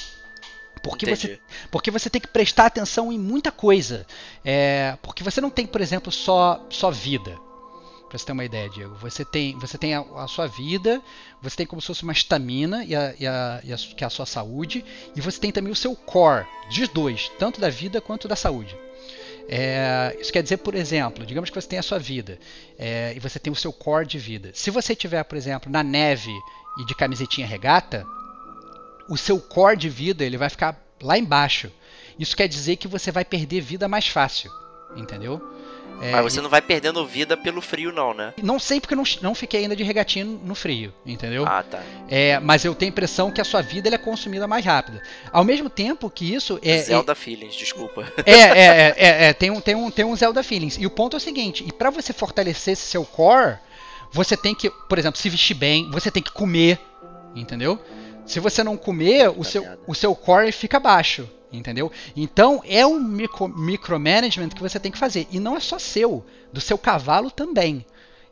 [0.80, 1.40] Porque você,
[1.72, 4.06] porque você tem que prestar atenção em muita coisa.
[4.44, 7.38] É, porque você não tem, por exemplo, só, só vida.
[8.10, 8.96] Pra você ter uma ideia, Diego.
[8.96, 11.02] Você tem, você tem a, a sua vida,
[11.42, 14.08] você tem como se fosse uma estamina, e a, e a, e a, que é
[14.08, 18.00] a sua saúde, e você tem também o seu core, dos dois, tanto da vida
[18.00, 18.78] quanto da saúde.
[19.50, 22.38] É, isso quer dizer, por exemplo, digamos que você tem a sua vida
[22.78, 24.52] é, e você tem o seu core de vida.
[24.54, 26.32] Se você tiver, por exemplo, na neve
[26.78, 28.06] e de camisetinha regata,
[29.10, 31.72] o seu core de vida ele vai ficar lá embaixo.
[32.20, 34.52] Isso quer dizer que você vai perder vida mais fácil,
[34.96, 35.42] entendeu?
[36.02, 38.34] É, Mas você não vai perdendo vida pelo frio, não, né?
[38.42, 41.44] Não sei porque não, não fiquei ainda de regatinha no frio, entendeu?
[41.46, 41.82] Ah, tá.
[42.08, 45.02] É, mas eu tenho a impressão que a sua vida é consumida mais rápido.
[45.32, 46.78] Ao mesmo tempo que isso é.
[46.80, 48.06] Zelda é, Feelings, desculpa.
[48.28, 50.78] É, é, é, é, tem, um, tem, um, tem um Zelda Feelings.
[50.78, 53.58] E o ponto é o seguinte: e para você fortalecer esse seu core,
[54.12, 56.80] você tem que, por exemplo, se vestir bem, você tem que comer,
[57.36, 57.80] entendeu?
[58.28, 61.28] Se você não comer, o seu, o seu core fica baixo.
[61.52, 61.90] Entendeu?
[62.14, 65.26] Então é um micro, micromanagement que você tem que fazer.
[65.32, 67.86] E não é só seu, do seu cavalo também.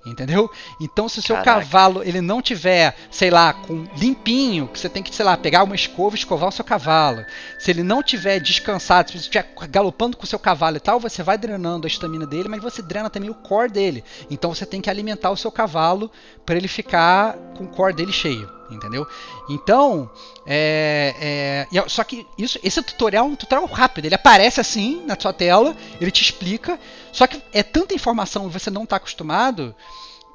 [0.06, 0.52] Entendeu?
[0.80, 1.62] Então, se o seu Caraca.
[1.62, 5.64] cavalo ele não tiver, sei lá, com limpinho, que você tem que, sei lá, pegar
[5.64, 7.26] uma escova e escovar o seu cavalo.
[7.58, 11.00] Se ele não tiver descansado, se você estiver galopando com o seu cavalo e tal,
[11.00, 14.04] você vai drenando a estamina dele, mas você drena também o core dele.
[14.30, 16.12] Então você tem que alimentar o seu cavalo
[16.46, 19.08] para ele ficar com o core dele cheio entendeu?
[19.50, 20.10] Então,
[20.46, 24.06] é, é, só que isso, esse tutorial é um tutorial rápido.
[24.06, 26.80] Ele aparece assim na sua tela, ele te explica.
[27.12, 29.76] Só que é tanta informação e você não está acostumado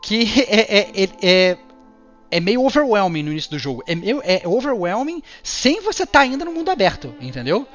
[0.02, 1.58] que é, é, é, é,
[2.30, 3.82] é meio overwhelming no início do jogo.
[3.86, 7.66] É, meio, é overwhelming sem você estar tá ainda no mundo aberto, entendeu?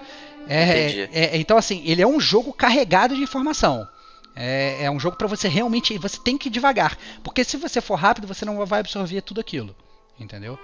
[0.48, 3.88] É, é, então, assim, ele é um jogo carregado de informação.
[4.36, 5.98] É, é um jogo para você realmente.
[5.98, 6.98] Você tem que ir devagar.
[7.24, 9.76] Porque se você for rápido, você não vai absorver tudo aquilo
[10.20, 10.58] entendeu?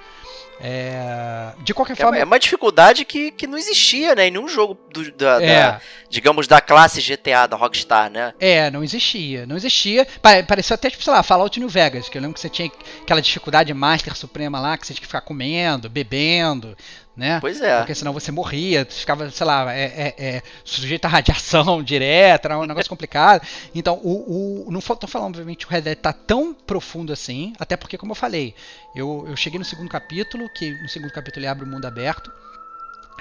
[0.60, 1.54] É...
[1.64, 2.18] De qualquer é forma.
[2.18, 4.28] É uma dificuldade que, que não existia, né?
[4.28, 5.56] Em nenhum jogo, do, da, é.
[5.56, 8.34] da, digamos, da classe GTA da Rockstar, né?
[8.40, 9.46] É, não existia.
[9.46, 10.08] Não existia.
[10.48, 13.22] Pareceu até, tipo, sei lá, Fallout New Vegas, que eu lembro que você tinha aquela
[13.22, 16.78] dificuldade Master Suprema lá, que você tinha que ficar comendo, bebendo,
[17.16, 17.40] né?
[17.40, 17.78] Pois é.
[17.78, 22.58] Porque senão você morria, ficava, sei lá, é, é, é, sujeito a radiação direta, era
[22.58, 23.46] um negócio complicado.
[23.76, 27.76] Então, o, o, não estou falando, obviamente, o Red Dead tá tão profundo assim, até
[27.76, 28.56] porque, como eu falei,
[28.96, 32.32] eu, eu cheguei no segundo capítulo, que no segundo capítulo ele abre o mundo aberto,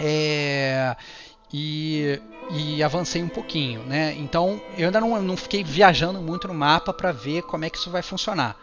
[0.01, 0.97] é,
[1.53, 4.15] e, e avancei um pouquinho, né?
[4.19, 7.77] Então, eu ainda não, não fiquei viajando muito no mapa para ver como é que
[7.77, 8.57] isso vai funcionar.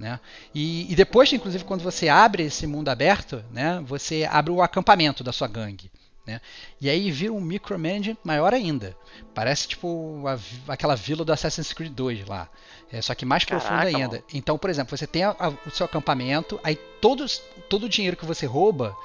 [0.00, 0.18] Né?
[0.54, 5.22] E, e, depois, inclusive, quando você abre esse mundo aberto, né, você abre o acampamento
[5.22, 5.90] da sua gangue.
[6.26, 6.40] Né?
[6.80, 8.96] E aí vira um micromanagement maior ainda.
[9.34, 10.38] Parece tipo a,
[10.72, 12.48] aquela vila do Assassin's Creed 2 lá.
[12.90, 14.16] É, só que mais profundo ainda.
[14.16, 14.24] Mano.
[14.32, 18.16] Então, por exemplo, você tem a, a, o seu acampamento, aí todos, todo o dinheiro
[18.16, 18.96] que você rouba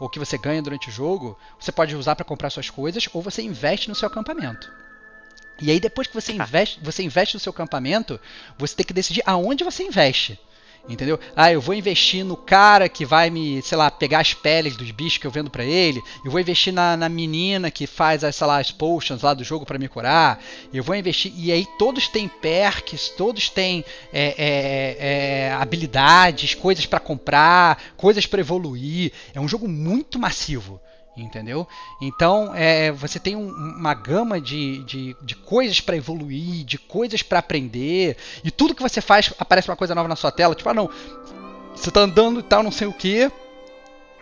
[0.00, 3.22] ou que você ganha durante o jogo, você pode usar para comprar suas coisas ou
[3.22, 4.68] você investe no seu acampamento.
[5.60, 8.20] E aí depois que você investe, você investe no seu acampamento,
[8.58, 10.38] você tem que decidir aonde você investe.
[10.88, 11.20] Entendeu?
[11.36, 14.90] Ah, eu vou investir no cara que vai me, sei lá, pegar as peles dos
[14.90, 16.02] bichos que eu vendo para ele.
[16.24, 19.44] Eu vou investir na, na menina que faz as, sei lá, as potions lá do
[19.44, 20.42] jogo para me curar.
[20.72, 21.32] Eu vou investir.
[21.36, 28.26] E aí todos têm perks, todos têm é, é, é, habilidades, coisas para comprar, coisas
[28.26, 29.12] para evoluir.
[29.34, 30.80] É um jogo muito massivo
[31.22, 31.66] entendeu?
[32.00, 37.22] Então é, você tem um, uma gama de, de, de coisas para evoluir, de coisas
[37.22, 40.68] para aprender, e tudo que você faz aparece uma coisa nova na sua tela, tipo,
[40.68, 40.90] ah não,
[41.74, 43.30] você tá andando e tal, não sei o que,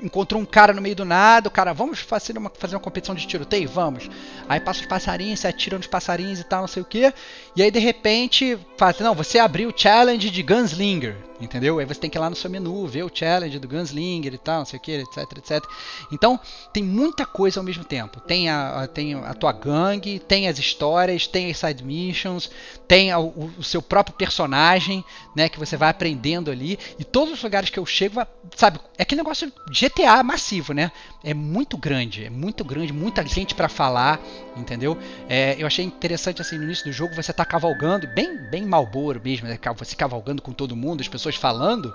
[0.02, 3.14] encontrou um cara no meio do nada, o cara, vamos fazer uma, fazer uma competição
[3.14, 3.68] de tiroteio?
[3.68, 4.08] Vamos.
[4.48, 7.12] Aí passa os passarinhos, você atira nos passarinhos e tal, não sei o que.
[7.56, 11.78] E aí de repente, fala, não, você abriu o challenge de Gunslinger, entendeu?
[11.78, 14.38] Aí você tem que ir lá no seu menu, ver o challenge do Gunslinger e
[14.38, 15.64] tal, não sei o que, etc, etc.
[16.10, 16.38] Então,
[16.72, 18.20] tem muita coisa ao mesmo tempo.
[18.20, 22.50] Tem a, a tem a tua gangue, tem as histórias, tem as side missions,
[22.86, 25.04] tem a, o, o, seu próprio personagem,
[25.36, 26.78] né, que você vai aprendendo ali.
[26.98, 28.20] E todos os lugares que eu chego,
[28.56, 30.90] sabe, é aquele negócio GTA massivo, né?
[31.22, 34.20] É muito grande, é muito grande, muita gente para falar,
[34.56, 34.96] entendeu?
[35.28, 39.20] É, eu achei interessante assim no início do jogo você tá cavalgando, bem bem malboro
[39.22, 39.58] mesmo, né?
[39.76, 41.94] você cavalgando com todo mundo, as pessoas falando,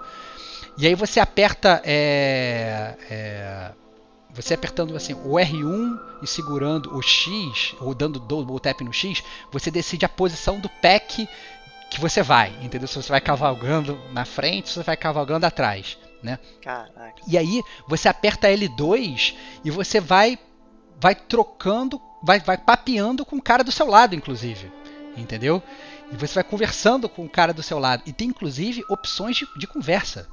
[0.78, 3.72] e aí você aperta é, é,
[4.34, 9.24] você apertando assim o R1 e segurando o X, ou dando double tap no X,
[9.52, 11.28] você decide a posição do pack
[11.90, 12.88] que você vai, entendeu?
[12.88, 16.40] Se você vai cavalgando na frente, se você vai cavalgando atrás, né?
[16.62, 17.22] Caraca.
[17.28, 20.40] E aí você aperta L2 e você vai
[21.00, 24.72] vai trocando, vai, vai papeando com o cara do seu lado, inclusive.
[25.18, 25.62] Entendeu?
[26.12, 28.04] E você vai conversando com o cara do seu lado.
[28.06, 30.28] E tem inclusive opções de, de conversa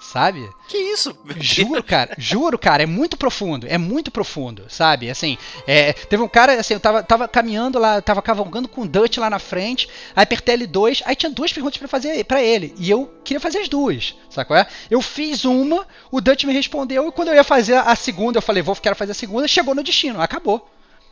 [0.00, 0.48] sabe?
[0.68, 1.16] Que isso?
[1.40, 5.10] Juro, cara, juro, cara, é muito profundo, é muito profundo, sabe?
[5.10, 5.36] Assim,
[5.66, 9.18] é, teve um cara, assim, eu tava, tava caminhando lá, tava cavalgando com o Dutch
[9.18, 12.90] lá na frente, aí apertei L2, aí tinha duas perguntas para fazer para ele, e
[12.90, 14.66] eu queria fazer as duas, sabe qual é?
[14.90, 18.42] Eu fiz uma, o Dutch me respondeu, e quando eu ia fazer a segunda, eu
[18.42, 20.68] falei, vou, quero fazer a segunda, chegou no destino, acabou.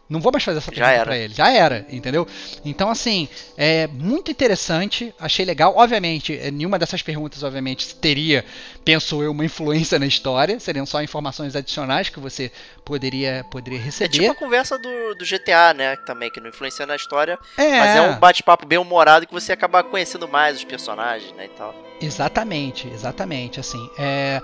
[0.08, 1.34] Não vou mais fazer essa pergunta para ele.
[1.34, 2.26] Já era, entendeu?
[2.64, 5.74] Então, assim, é muito interessante, achei legal.
[5.76, 8.44] Obviamente, é, nenhuma dessas perguntas, obviamente, teria,
[8.84, 10.60] penso eu, uma influência na história.
[10.60, 12.52] Seriam só informações adicionais que você
[12.84, 14.16] poderia, poderia receber.
[14.16, 15.96] É tipo a conversa do, do GTA, né?
[15.96, 17.36] Também, que não influencia na história.
[17.56, 17.78] É.
[17.80, 21.46] Mas é um bate-papo bem humorado que você acaba conhecendo mais os personagens, né?
[21.46, 21.74] E tal.
[22.00, 23.90] Exatamente, exatamente, assim.
[23.98, 24.40] É...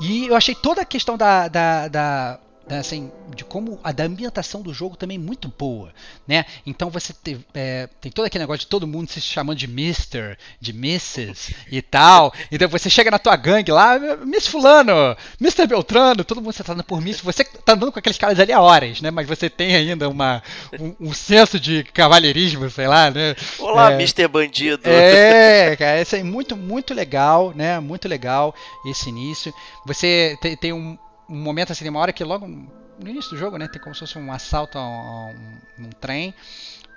[0.00, 4.62] E eu achei toda a questão da, da, da assim, de como a da ambientação
[4.62, 5.92] do jogo também é muito boa,
[6.26, 6.44] né?
[6.64, 10.38] Então você te, é, tem todo aquele negócio de todo mundo se chamando de Mister,
[10.60, 11.54] de Mrs.
[11.70, 12.32] e tal.
[12.50, 15.66] Então você chega na tua gangue lá, Miss Fulano, Mr.
[15.66, 17.20] Beltrano, todo mundo se tratando por Miss.
[17.20, 19.10] Você tá andando com aqueles caras ali há horas, né?
[19.10, 20.42] Mas você tem ainda uma,
[20.80, 23.36] um, um senso de cavalheirismo, sei lá, né?
[23.58, 24.26] Olá, é, Mr.
[24.28, 24.88] Bandido.
[24.88, 27.78] É, cara, isso é muito, muito legal, né?
[27.80, 28.54] Muito legal
[28.86, 29.52] esse início.
[29.86, 30.96] Você tem, tem um,
[31.28, 34.00] um momento assim, uma hora que logo no início do jogo, né, tem como se
[34.00, 36.34] fosse um assalto a um, um, trem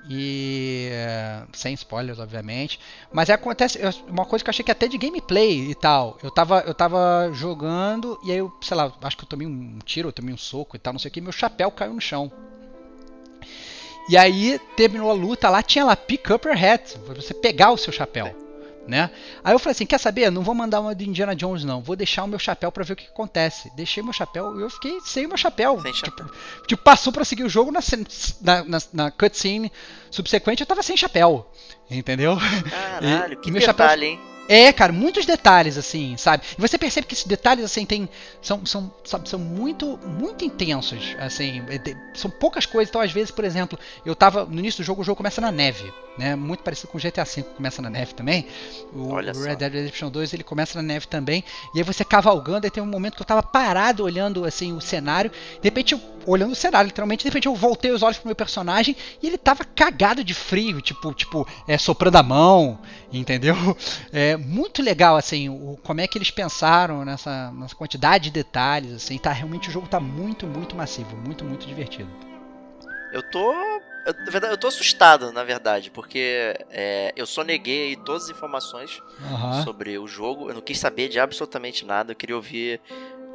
[0.10, 0.90] e
[1.54, 2.80] sem spoilers, obviamente.
[3.12, 6.18] Mas acontece uma coisa que eu achei que até de gameplay e tal.
[6.24, 9.80] Eu tava, eu tava jogando e aí eu, sei lá, acho que eu tomei um
[9.84, 12.02] tiro, eu tomei um soco e tal, não sei o que, meu chapéu caiu no
[12.02, 12.32] chão.
[14.10, 17.78] E aí terminou a luta lá, tinha lá pick up your hat, você pegar o
[17.78, 18.47] seu chapéu
[18.88, 19.10] né?
[19.44, 20.32] Aí eu falei assim, quer saber?
[20.32, 22.94] Não vou mandar uma de Indiana Jones não, vou deixar o meu chapéu para ver
[22.94, 23.72] o que acontece.
[23.76, 25.80] Deixei meu chapéu e eu fiquei sem o meu chapéu.
[25.82, 26.32] Sem tipo, chapéu.
[26.66, 27.80] tipo, passou para seguir o jogo na,
[28.42, 29.72] na, na, na cutscene
[30.10, 31.50] subsequente eu tava sem chapéu,
[31.90, 32.38] entendeu?
[32.70, 34.38] Caralho, e, que meu detalhe, chapéu, hein?
[34.50, 36.44] É, cara, muitos detalhes, assim, sabe?
[36.58, 38.08] E você percebe que esses detalhes, assim, tem,
[38.42, 42.90] são, são, sabe, são muito, muito intensos, assim, é, são poucas coisas.
[42.90, 45.52] Então, às vezes, por exemplo, eu tava, no início do jogo, o jogo começa na
[45.52, 46.36] neve, né?
[46.36, 48.48] Muito parecido com o GTA V, começa na neve também.
[48.94, 51.44] O, Olha Red Dead Redemption 2, ele começa na neve também.
[51.74, 54.82] E aí você cavalgando, aí tem um momento que eu tava parado olhando, assim, o
[54.82, 55.30] cenário.
[55.30, 58.36] De repente, eu, olhando o cenário, literalmente, de repente eu voltei os olhos pro meu
[58.36, 62.80] personagem e ele tava cagado de frio, tipo, tipo, é, soprando a mão,
[63.12, 63.56] entendeu?
[64.12, 68.94] É, muito legal, assim, o, como é que eles pensaram nessa, nessa quantidade de detalhes,
[68.94, 72.10] assim, tá, realmente o jogo tá muito, muito massivo, muito, muito divertido.
[73.12, 73.54] Eu tô
[74.08, 79.64] eu, eu tô assustado, na verdade, porque é, eu só neguei todas as informações uhum.
[79.64, 80.50] sobre o jogo.
[80.50, 82.12] Eu não quis saber de absolutamente nada.
[82.12, 82.80] Eu queria ouvir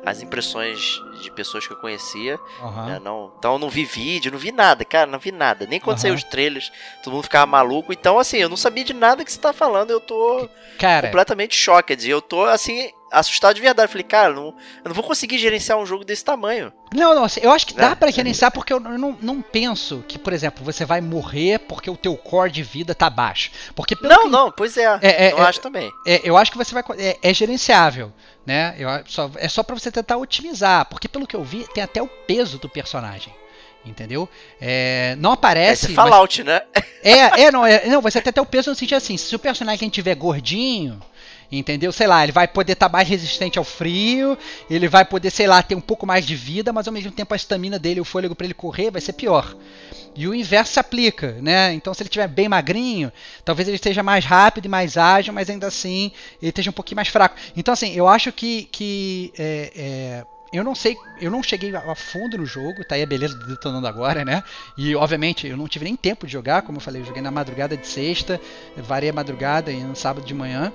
[0.05, 2.39] as impressões de pessoas que eu conhecia.
[2.61, 2.87] Uhum.
[2.87, 3.01] Né?
[3.05, 5.67] Não, então eu não vi vídeo, não vi nada, cara, não vi nada.
[5.67, 6.03] Nem quando uhum.
[6.03, 7.93] saiu os trailers, todo mundo ficava maluco.
[7.93, 9.91] Então, assim, eu não sabia de nada que você tá falando.
[9.91, 10.49] Eu tô
[10.79, 11.97] cara, completamente choque.
[12.09, 13.91] Eu tô, assim, assustado de verdade.
[13.91, 16.73] Falei, cara, não, eu não vou conseguir gerenciar um jogo desse tamanho.
[16.95, 17.95] Não, não, assim, eu acho que dá é.
[17.95, 21.97] para gerenciar porque eu não, não penso que, por exemplo, você vai morrer porque o
[21.97, 23.51] teu core de vida tá baixo.
[23.75, 24.99] Porque não, que, não, pois é.
[25.03, 25.93] é, é eu é, acho também.
[26.07, 26.83] É, eu acho que você vai.
[26.99, 28.13] É, é gerenciável,
[28.47, 28.75] né?
[28.79, 30.87] Eu, só, é só para você tentar otimizar.
[30.87, 33.33] Porque pelo que eu vi, tem até o peso do personagem
[33.85, 34.29] entendeu?
[34.61, 35.91] É, não aparece.
[35.91, 36.47] É Fallout, mas...
[36.47, 36.63] né?
[37.03, 39.39] É, é, não, é, não, você tem até o peso no sentido assim, se o
[39.41, 41.03] personagem tiver gordinho,
[41.53, 41.93] Entendeu?
[41.93, 44.39] Sei lá, ele vai poder estar tá mais resistente ao frio,
[44.71, 47.35] ele vai poder, sei lá, ter um pouco mais de vida, mas ao mesmo tempo
[47.35, 49.55] a estamina dele, o fôlego para ele correr vai ser pior.
[50.15, 51.73] E o inverso se aplica, né?
[51.75, 53.13] Então, se ele estiver bem magrinho,
[53.45, 56.97] talvez ele esteja mais rápido e mais ágil, mas ainda assim ele esteja um pouquinho
[56.97, 57.37] mais fraco.
[57.57, 61.95] Então, assim, eu acho que, que é, é, eu não sei, eu não cheguei a
[61.95, 64.43] fundo no jogo, tá aí a beleza do detonando agora, né?
[64.77, 67.31] E obviamente eu não tive nem tempo de jogar, como eu falei, eu joguei na
[67.31, 68.39] madrugada de sexta,
[68.77, 70.71] varei a madrugada e no sábado de manhã.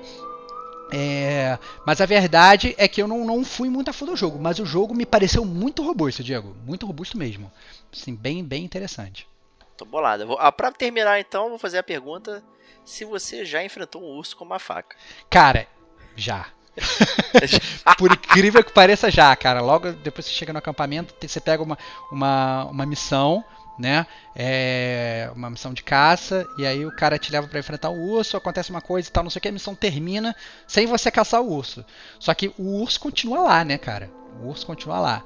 [0.92, 4.40] É, mas a verdade é que eu não, não fui muito a fundo do jogo,
[4.40, 6.56] mas o jogo me pareceu muito robusto, Diego.
[6.66, 7.52] Muito robusto mesmo.
[7.92, 9.28] Assim, bem, bem interessante.
[9.76, 10.26] Tô bolado.
[10.26, 12.44] Vou, ah, pra terminar então, vou fazer a pergunta
[12.86, 14.96] se você já enfrentou um urso com uma faca.
[15.30, 15.68] Cara,
[16.16, 16.48] já.
[17.98, 19.62] Por incrível que pareça, já, cara.
[19.62, 21.78] Logo depois você chega no acampamento, você pega uma,
[22.12, 23.44] uma, uma missão,
[23.78, 24.06] né?
[24.36, 28.38] é uma missão de caça, e aí o cara te leva para enfrentar o urso,
[28.38, 30.36] acontece uma coisa e tal, não sei o que, a missão termina
[30.68, 31.86] sem você caçar o urso.
[32.20, 34.12] Só que o urso continua lá, né, cara?
[34.42, 35.24] O urso continua lá.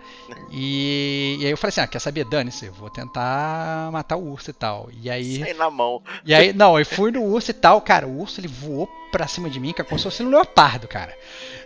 [0.51, 2.25] E, e aí eu falei assim: ah, quer saber?
[2.25, 4.89] Dane-se, vou tentar matar o urso e tal.
[5.01, 5.39] E aí.
[5.39, 6.01] Sai na mão.
[6.25, 8.07] E aí, não, eu fui no urso e tal, cara.
[8.07, 11.15] O urso ele voou pra cima de mim, cara, como se fosse um leopardo, cara.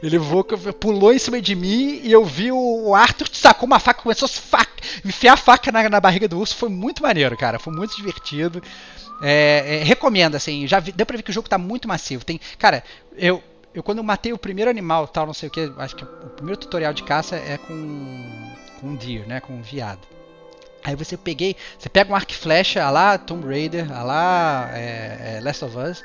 [0.01, 4.01] Ele voou, pulou em cima de mim e eu vi o Arthur sacou uma faca,
[4.01, 6.55] começou a faca, enfiar a faca na, na barriga do urso.
[6.55, 7.59] Foi muito maneiro, cara.
[7.59, 8.61] Foi muito divertido.
[9.21, 12.25] É, é, recomendo, assim, já vi, deu pra ver que o jogo tá muito massivo.
[12.25, 12.83] Tem, cara,
[13.15, 13.41] eu,
[13.75, 16.57] eu quando matei o primeiro animal, tal, não sei o que, acho que o primeiro
[16.59, 20.07] tutorial de caça é com com deer, né, com um viado.
[20.83, 24.69] Aí você peguei, você pega um arco e flecha, a lá Tomb Raider, a lá
[24.73, 26.03] é, é Last of Us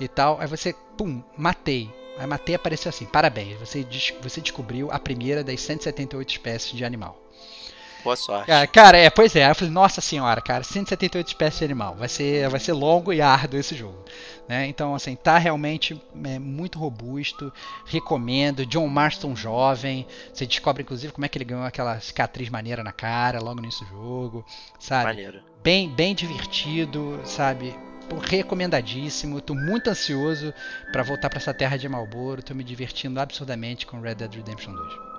[0.00, 0.40] e tal.
[0.40, 1.90] Aí você, pum, matei.
[2.18, 3.86] Aí matei apareceu assim, parabéns, você,
[4.22, 7.23] você descobriu a primeira das 178 espécies de animal.
[8.04, 8.46] Boa sorte.
[8.46, 9.48] Cara, cara, é, pois é.
[9.48, 11.94] Eu falei, nossa senhora, cara, 178 espécies de animal.
[11.94, 14.04] Vai ser, vai ser longo e árduo esse jogo.
[14.46, 14.66] Né?
[14.66, 17.50] Então, assim, tá realmente é, muito robusto.
[17.86, 18.66] Recomendo.
[18.66, 20.06] John Marston jovem.
[20.32, 23.62] Você descobre, inclusive, como é que ele ganhou aquela cicatriz maneira na cara logo no
[23.62, 24.44] início do jogo.
[24.78, 25.04] Sabe?
[25.06, 25.40] Maneiro.
[25.62, 27.74] Bem, bem divertido, sabe?
[28.28, 29.40] recomendadíssimo.
[29.40, 30.52] Tô muito ansioso
[30.92, 32.42] para voltar para essa terra de Marlboro.
[32.42, 35.13] Tô me divertindo absurdamente com Red Dead Redemption 2.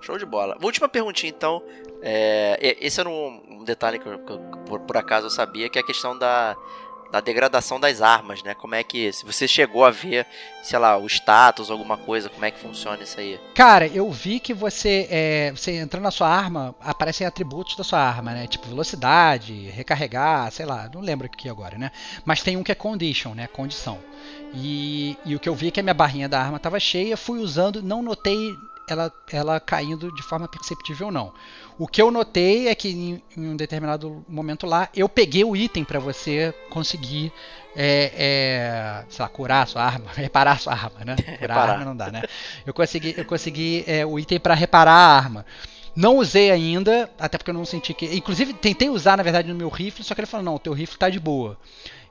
[0.00, 0.56] Show de bola.
[0.62, 1.62] Última perguntinha, então.
[2.02, 5.78] É, esse era um, detalhe que, eu, que eu, por, por, acaso eu sabia, que
[5.78, 6.56] é a questão da,
[7.10, 8.54] da degradação das armas, né?
[8.54, 9.12] Como é que.
[9.12, 10.26] Se você chegou a ver,
[10.62, 13.38] sei lá, o status, alguma coisa, como é que funciona isso aí?
[13.54, 15.06] Cara, eu vi que você.
[15.10, 18.46] É, você entrando na sua arma, aparecem atributos da sua arma, né?
[18.46, 21.90] Tipo velocidade, recarregar, sei lá, não lembro aqui agora, né?
[22.24, 23.46] Mas tem um que é condition, né?
[23.46, 23.98] Condição.
[24.54, 27.16] E, e o que eu vi é que a minha barrinha da arma estava cheia,
[27.16, 28.56] fui usando, não notei
[28.92, 31.32] ela, ela caindo de forma perceptível ou não.
[31.78, 35.56] O que eu notei é que em, em um determinado momento lá, eu peguei o
[35.56, 37.32] item para você conseguir
[37.74, 41.16] é, é, sei lá, curar a sua arma, reparar a sua arma, né?
[41.38, 42.22] Curar a arma não dá, né?
[42.66, 45.46] Eu consegui, eu consegui é, o item para reparar a arma.
[45.94, 48.06] Não usei ainda, até porque eu não senti que.
[48.14, 50.72] Inclusive, tentei usar, na verdade, no meu rifle, só que ele falou: não, o teu
[50.72, 51.58] rifle tá de boa.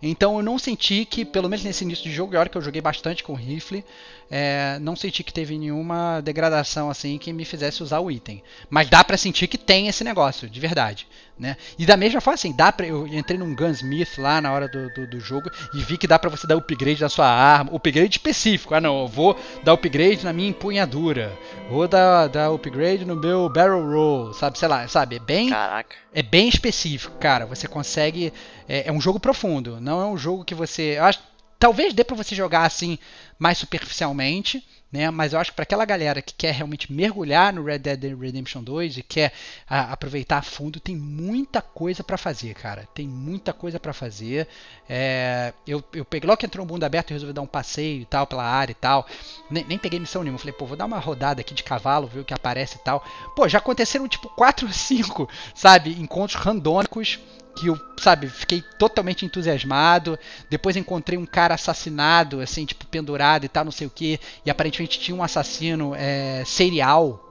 [0.02, 2.58] Então eu não senti que, pelo menos nesse início de jogo, e a hora que
[2.58, 3.84] eu joguei bastante com o rifle,
[4.32, 8.43] é, não senti que teve nenhuma degradação assim que me fizesse usar o item.
[8.70, 11.08] Mas dá para sentir que tem esse negócio, de verdade.
[11.38, 11.56] Né?
[11.78, 14.89] E da mesma forma, assim, dá pra, eu entrei num Gunsmith lá na hora do,
[14.93, 18.18] do, do jogo e vi que dá para você dar upgrade na sua arma, upgrade
[18.18, 18.76] específico.
[18.76, 21.32] Ah, não, eu vou dar upgrade na minha empunhadura,
[21.70, 24.60] vou dar, dar upgrade no meu barrel roll, sabe?
[24.60, 25.16] Sei lá, sabe?
[25.16, 25.95] É bem, Caraca.
[26.14, 27.45] é bem específico, cara.
[27.45, 28.34] Você consegue,
[28.70, 31.20] é, é um jogo profundo, não é um jogo que você, acho,
[31.60, 32.98] talvez dê para você jogar assim
[33.38, 35.10] mais superficialmente né?
[35.12, 38.64] Mas eu acho que para aquela galera que quer realmente mergulhar no Red Dead Redemption
[38.64, 39.32] 2 e quer
[39.70, 42.88] a, aproveitar a fundo, tem muita coisa para fazer, cara.
[42.94, 44.48] Tem muita coisa para fazer.
[44.90, 48.02] É, eu, eu peguei logo que entrou um mundo aberto e resolvi dar um passeio
[48.02, 49.06] e tal pela área e tal.
[49.50, 50.40] Nem, nem peguei missão nenhuma.
[50.40, 53.04] Falei, pô, vou dar uma rodada aqui de cavalo, ver o que aparece e tal.
[53.36, 55.92] Pô, já aconteceram tipo 4 ou 5, sabe?
[56.02, 57.20] Encontros randômicos
[57.60, 60.18] que eu, sabe, fiquei totalmente entusiasmado.
[60.49, 64.20] Depois encontrei um cara assassinado, assim, tipo, pendurado e tal, não sei o que.
[64.45, 67.26] E aparentemente tinha um assassino é, serial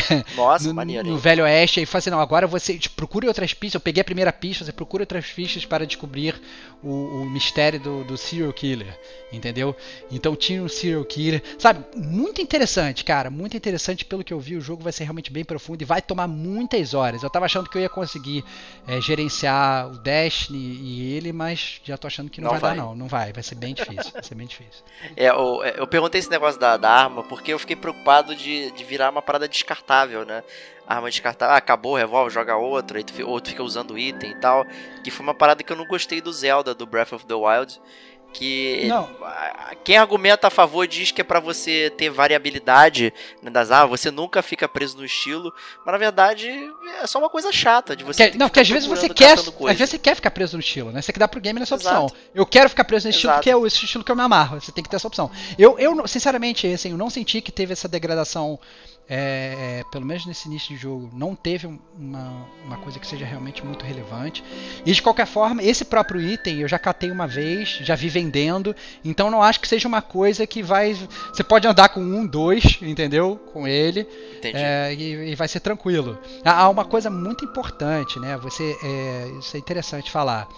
[0.36, 1.08] Nossa, no, maneiro.
[1.08, 1.80] no Velho Oeste.
[1.80, 3.74] Aí falei assim, não, agora você tipo, procure outras pistas.
[3.74, 6.40] Eu peguei a primeira pista, você procura outras pistas para descobrir
[6.82, 8.98] o, o mistério do, do, serial killer,
[9.32, 9.74] entendeu?
[10.10, 11.84] Então tinha um serial killer, sabe?
[11.96, 14.04] Muito interessante, cara, muito interessante.
[14.04, 16.94] Pelo que eu vi, o jogo vai ser realmente bem profundo e vai tomar muitas
[16.94, 17.22] horas.
[17.22, 18.44] Eu tava achando que eu ia conseguir
[18.86, 22.76] é, gerenciar o Destiny e ele, mas já tô achando que não, não vai, vai,
[22.76, 22.94] dar, não.
[22.94, 24.12] Não vai, vai ser bem difícil.
[24.12, 24.84] vai ser bem difícil.
[25.16, 28.70] É, eu, é, eu perguntei esse negócio da, da arma porque eu fiquei preocupado de,
[28.72, 30.42] de virar uma parada descartável descartável, né?
[30.86, 34.66] Arma descartável, ah, acabou o revólver, joga outra, e outro fica usando item e tal.
[35.02, 37.80] Que foi uma parada que eu não gostei do Zelda, do Breath of the Wild.
[38.32, 39.08] Que não.
[39.82, 44.10] quem argumenta a favor diz que é para você ter variabilidade né, das armas, você
[44.10, 46.50] nunca fica preso no estilo, mas na verdade
[47.00, 48.30] é só uma coisa chata de você.
[48.30, 50.90] Que, não, porque às vezes você quer, às vezes você quer ficar preso no estilo,
[50.90, 51.00] né?
[51.00, 52.08] Você quer dar pro game nessa opção.
[52.34, 54.60] Eu quero ficar preso nesse estilo porque é esse estilo que eu me amarro.
[54.60, 55.30] Você tem que ter essa opção.
[55.56, 58.58] Eu, eu sinceramente, assim, eu não senti que teve essa degradação
[59.08, 63.24] é, é, pelo menos nesse início de jogo, não teve uma, uma coisa que seja
[63.24, 64.42] realmente muito relevante.
[64.84, 68.74] E de qualquer forma, esse próprio item eu já catei uma vez, já vi vendendo,
[69.04, 70.94] então não acho que seja uma coisa que vai.
[71.32, 73.36] Você pode andar com um, dois, entendeu?
[73.52, 74.06] Com ele.
[74.42, 76.18] É, e, e, vai ser tranquilo.
[76.44, 78.36] Há uma coisa muito importante, né?
[78.38, 80.48] Você, é, isso é interessante falar.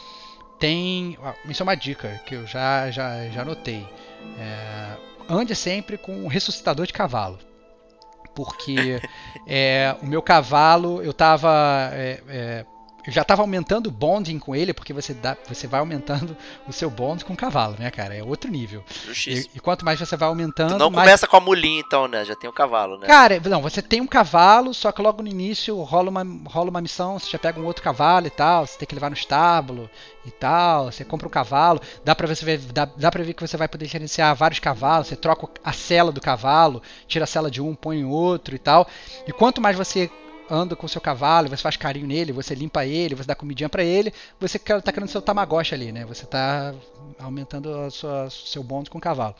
[0.59, 1.17] Tem.
[1.49, 3.87] Isso é uma dica que eu já, já, já notei.
[4.39, 4.97] É,
[5.29, 7.39] ande sempre com um ressuscitador de cavalo
[8.39, 9.01] porque
[9.45, 11.91] é, o meu cavalo, eu tava.
[11.93, 12.78] É, é, eu
[13.11, 16.37] já tava aumentando o bonding com ele, porque você, dá, você vai aumentando
[16.67, 18.15] o seu bond com o cavalo, né, cara?
[18.15, 18.85] É outro nível.
[19.07, 19.51] Justíssimo.
[19.55, 20.73] E, e quanto mais você vai aumentando.
[20.73, 21.07] Tu não mais...
[21.07, 22.25] começa com a mulinha, então, né?
[22.25, 23.07] Já tem o cavalo, né?
[23.07, 26.81] Cara, não, você tem um cavalo, só que logo no início rola uma, rola uma
[26.81, 29.89] missão, você já pega um outro cavalo e tal, você tem que levar no estábulo
[30.27, 33.47] e tal, você compra um cavalo, dá pra, você ver, dá, dá pra ver que
[33.47, 37.51] você vai poder gerenciar vários cavalos, você troca a cela do cavalo, tira a cela
[37.51, 38.87] de um, põe em outro e tal.
[39.27, 40.11] E quanto mais você
[40.51, 43.69] anda com o seu cavalo, você faz carinho nele, você limpa ele, você dá comidinha
[43.69, 46.05] para ele, você tá criando seu tamagotchi ali, né?
[46.07, 46.75] Você tá
[47.19, 49.35] aumentando o seu bônus com o cavalo.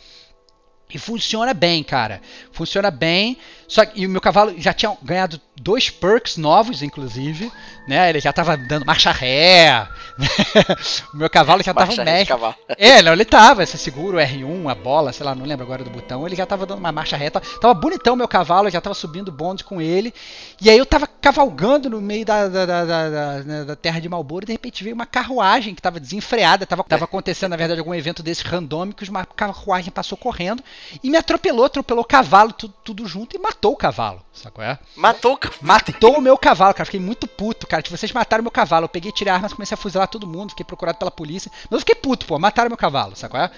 [0.91, 2.21] E funciona bem, cara.
[2.51, 3.37] Funciona bem.
[3.67, 7.53] Só que o meu cavalo já tinha ganhado dois perks novos, inclusive.
[7.87, 8.09] Né?
[8.09, 9.87] Ele já tava dando marcha ré.
[10.17, 10.27] Né?
[11.13, 12.35] o meu cavalo já marcha tava mestre.
[12.79, 13.67] É, não, ele tava.
[13.67, 16.27] Você segura o R1, a bola, sei lá, não lembro agora do botão.
[16.27, 17.41] Ele já tava dando uma marcha reta.
[17.61, 20.15] Tava bonitão o meu cavalo, já tava subindo bonde com ele.
[20.59, 24.09] E aí eu tava cavalgando no meio da, da, da, da, né, da terra de
[24.09, 26.65] Malboro e de repente veio uma carruagem que tava desenfreada.
[26.65, 29.11] Tava, tava acontecendo, na verdade, algum evento desses randômicos.
[29.11, 30.63] Uma carruagem passou correndo
[31.03, 34.23] e me atropelou, atropelou o cavalo, tudo, tudo junto e matou o cavalo.
[34.33, 34.63] Sacou?
[34.65, 34.79] É?
[34.97, 35.61] Matou o cavalo?
[35.63, 36.85] Matou o meu cavalo, cara.
[36.85, 37.83] Fiquei muito puto, cara.
[37.83, 38.85] Que vocês mataram meu cavalo.
[38.85, 41.51] Eu peguei, tirei armas, comecei a fuzilar todo mundo, fiquei procurado pela polícia.
[41.65, 42.39] Mas eu fiquei puto, pô.
[42.39, 43.41] Mataram meu cavalo, sacou?
[43.41, 43.51] É?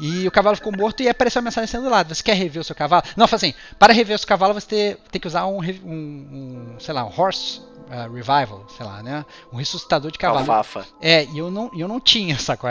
[0.00, 2.14] E o cavalo ficou morto e apareceu a mensagem sendo do lado.
[2.14, 3.02] Você quer rever o seu cavalo?
[3.16, 6.94] Não, assim, para rever o seu cavalo você tem que usar um, um, um sei
[6.94, 9.24] lá, um horse Uh, revival, sei lá, né?
[9.52, 10.40] Um ressuscitador de cavalo.
[10.40, 10.84] Alfafa.
[11.00, 12.68] É, e eu não, eu não tinha, sacou?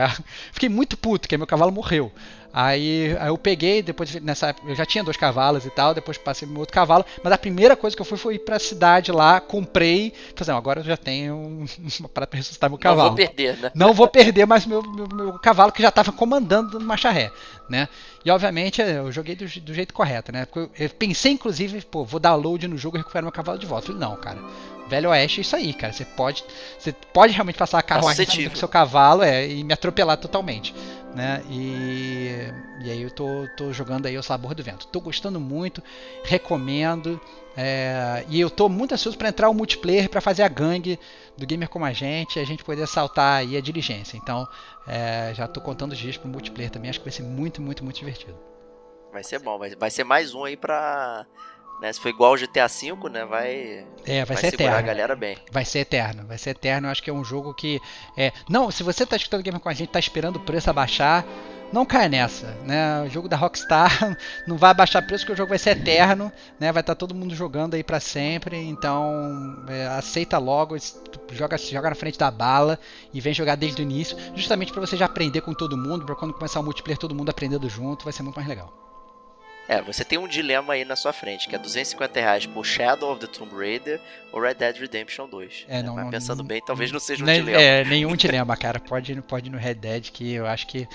[0.52, 2.12] Fiquei muito puto, porque meu cavalo morreu.
[2.58, 6.18] Aí, aí, eu peguei, depois nessa época, eu já tinha dois cavalos e tal, depois
[6.18, 9.12] passei meu outro cavalo, mas a primeira coisa que eu fui foi ir pra cidade
[9.12, 11.36] lá, comprei, falei, não, agora eu já tenho
[12.00, 13.10] uma parada pra ressuscitar meu cavalo.
[13.10, 13.72] Não vou perder, né?
[13.76, 17.30] Não vou perder mais meu, meu, meu cavalo que já tava comandando no marcha ré,
[17.68, 17.90] né?
[18.24, 20.46] E obviamente eu joguei do, do jeito correto, né?
[20.46, 23.60] Porque eu, eu pensei inclusive, pô, vou dar load no jogo e recuperar meu cavalo
[23.60, 23.92] de volta.
[23.92, 24.40] Eu falei, não, cara,
[24.88, 25.92] Velho Oeste é isso aí, cara.
[25.92, 26.42] Você pode,
[26.80, 30.74] você pode realmente passar a carruagem com seu cavalo é, e me atropelar totalmente
[31.16, 31.42] né?
[31.50, 32.52] E,
[32.84, 34.86] e aí eu tô, tô jogando aí o Sabor do Vento.
[34.88, 35.82] Tô gostando muito,
[36.24, 37.20] recomendo.
[37.58, 41.00] É, e eu tô muito ansioso para entrar o multiplayer para fazer a gangue
[41.38, 44.18] do gamer como a gente, e a gente poder saltar aí a diligência.
[44.18, 44.46] Então,
[44.86, 47.84] é, já tô contando os dias pro multiplayer também, acho que vai ser muito, muito,
[47.84, 48.38] muito divertido.
[49.12, 51.26] Vai ser bom, vai, vai ser mais um aí pra
[51.82, 51.92] né?
[51.92, 53.26] Se for igual o GTA V, né?
[53.26, 53.86] Vai.
[54.06, 54.78] É, vai, vai ser eterno.
[54.78, 55.38] a galera bem.
[55.52, 56.88] Vai ser eterno, vai ser eterno.
[56.88, 57.82] Eu acho que é um jogo que.
[58.18, 58.32] É...
[58.50, 61.26] Não, se você tá escutando game com a gente, tá esperando o preço abaixar.
[61.74, 63.02] Não caia nessa, né?
[63.02, 64.16] O jogo da Rockstar
[64.48, 66.72] não vai abaixar preço, porque o jogo vai ser eterno, né?
[66.72, 70.78] Vai estar tá todo mundo jogando aí para sempre, então é, aceita logo,
[71.32, 72.80] joga, joga na frente da bala
[73.12, 76.16] e vem jogar desde o início, justamente para você já aprender com todo mundo, para
[76.16, 78.85] quando começar o multiplayer todo mundo aprendendo junto, vai ser muito mais legal.
[79.68, 83.12] É, você tem um dilema aí na sua frente, que é 250 reais por Shadow
[83.12, 84.00] of the Tomb Raider
[84.32, 85.66] ou Red Dead Redemption 2.
[85.68, 87.62] É, não, Mas pensando não, bem, talvez não seja um nem, dilema.
[87.62, 88.80] É, nenhum dilema, cara.
[88.80, 90.88] Pode, pode ir no Red Dead, que eu acho que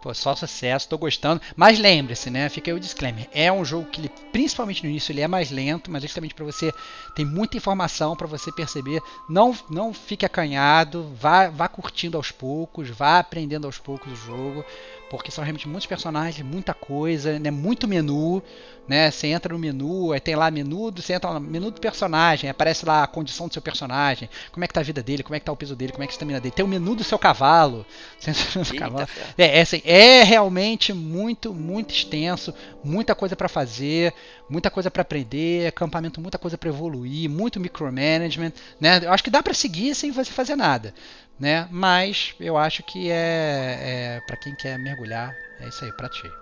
[0.00, 1.40] Pô, só sucesso, tô gostando.
[1.56, 2.48] Mas lembre-se, né?
[2.48, 3.28] Fica aí o disclaimer.
[3.32, 6.44] É um jogo que, ele, principalmente no início, ele é mais lento, mas justamente para
[6.44, 6.72] você
[7.16, 9.00] tem muita informação para você perceber.
[9.28, 14.64] Não, não fique acanhado, vá, vá curtindo aos poucos, vá aprendendo aos poucos o jogo
[15.10, 17.50] porque são realmente muitos personagens, muita coisa, né?
[17.50, 18.42] Muito menu,
[18.86, 19.10] né?
[19.10, 22.84] Você entra no menu, aí tem lá menu, você entra no menu do personagem, aparece
[22.84, 25.40] lá a condição do seu personagem, como é que tá a vida dele, como é
[25.40, 26.54] que tá o peso dele, como é que está a estamina dele.
[26.54, 27.86] Tem o menu do seu cavalo.
[28.78, 29.08] cavalo.
[29.36, 32.54] É, é, assim, é realmente muito, muito extenso,
[32.84, 34.12] muita coisa para fazer,
[34.48, 39.00] muita coisa para aprender, acampamento, muita coisa para evoluir, muito micromanagement, né?
[39.02, 40.92] Eu acho que dá para seguir sem você fazer nada
[41.38, 41.68] né?
[41.70, 43.78] Mas eu acho que é,
[44.16, 46.32] é para quem quer mergulhar, é isso aí, pratique.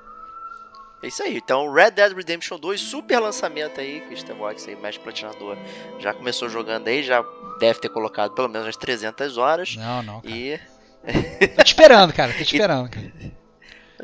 [1.03, 1.37] É isso aí.
[1.37, 5.57] Então, Red Dead Redemption 2, super lançamento aí, Christian Watts aí, mestre platinador,
[5.99, 7.25] já começou jogando aí, já
[7.61, 9.77] deve ter colocado pelo menos umas 300 horas.
[9.77, 10.35] Não, não, cara.
[10.35, 10.59] E...
[11.57, 13.13] tô te esperando, cara, tô te esperando, cara.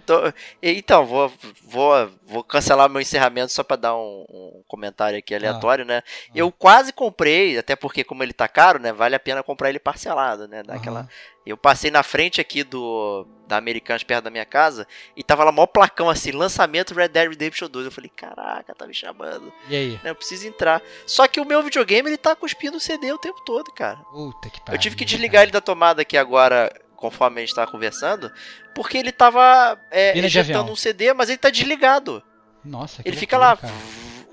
[0.07, 0.32] Tô,
[0.62, 1.32] então, vou,
[1.62, 6.03] vou, vou cancelar meu encerramento só para dar um, um, comentário aqui aleatório, ah, né?
[6.05, 6.32] Ah.
[6.34, 8.93] Eu quase comprei, até porque como ele tá caro, né?
[8.93, 10.62] Vale a pena comprar ele parcelado, né?
[10.62, 11.09] Daquela...
[11.45, 15.53] Eu passei na frente aqui do da Americanas perto da minha casa e tava lá
[15.53, 17.86] maior placão assim, lançamento Red Dead Redemption 2.
[17.86, 19.53] Eu falei, caraca, tá me chamando.
[19.68, 20.01] E aí?
[20.03, 20.80] Eu preciso entrar.
[21.05, 23.99] Só que o meu videogame ele tá cuspindo o CD o tempo todo, cara.
[24.11, 24.76] Puta que pariu.
[24.76, 25.45] Eu tive que desligar cara.
[25.45, 26.72] ele da tomada aqui agora
[27.03, 28.30] conforme a gente estava conversando,
[28.72, 32.22] porque ele tava é, injetando um CD, mas ele tá desligado.
[32.64, 33.72] Nossa, Ele fica lá, cara.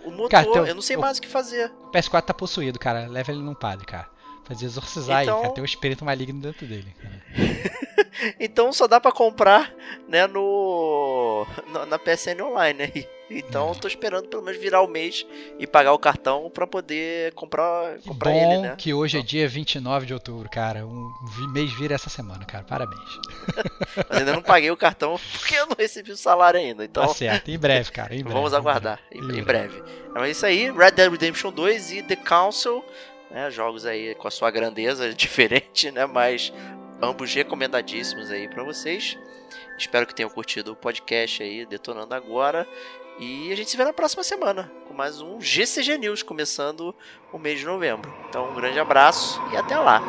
[0.05, 1.72] o motor, cara, teu, eu não sei mais o que fazer.
[1.86, 3.07] O PS4 tá possuído, cara.
[3.07, 4.07] Leva ele num padre, cara.
[4.50, 5.38] Fazer exorcizar então...
[5.38, 5.54] aí, cara.
[5.54, 6.93] Tem um espírito maligno dentro dele,
[8.39, 9.72] então só dá para comprar,
[10.08, 11.45] né, no,
[11.88, 13.08] na PSN Online aí.
[13.30, 15.26] Então tô esperando pelo menos virar o mês
[15.60, 18.76] e pagar o cartão pra poder comprar, Que comprar bom ele, né?
[18.76, 20.86] que hoje é dia 29 de outubro, cara.
[20.86, 21.12] Um
[21.54, 22.64] mês vira essa semana, cara.
[22.64, 23.00] Parabéns.
[24.10, 26.84] Mas ainda não paguei o cartão porque eu não recebi o salário ainda.
[26.84, 27.52] Então Tá certo.
[27.52, 28.16] Em breve, cara.
[28.16, 29.39] Em breve, vamos aguardar em, breve.
[29.39, 29.84] em breve.
[30.10, 32.84] Então é isso aí, Red Dead Redemption 2 e The Council,
[33.30, 36.53] né, jogos aí com a sua grandeza diferente, né, mas
[37.01, 39.17] ambos recomendadíssimos aí pra vocês.
[39.77, 42.67] Espero que tenham curtido o podcast aí, detonando agora.
[43.19, 46.95] E a gente se vê na próxima semana com mais um GCG News, começando
[47.34, 48.13] o mês de novembro.
[48.27, 50.01] Então, um grande abraço e até lá!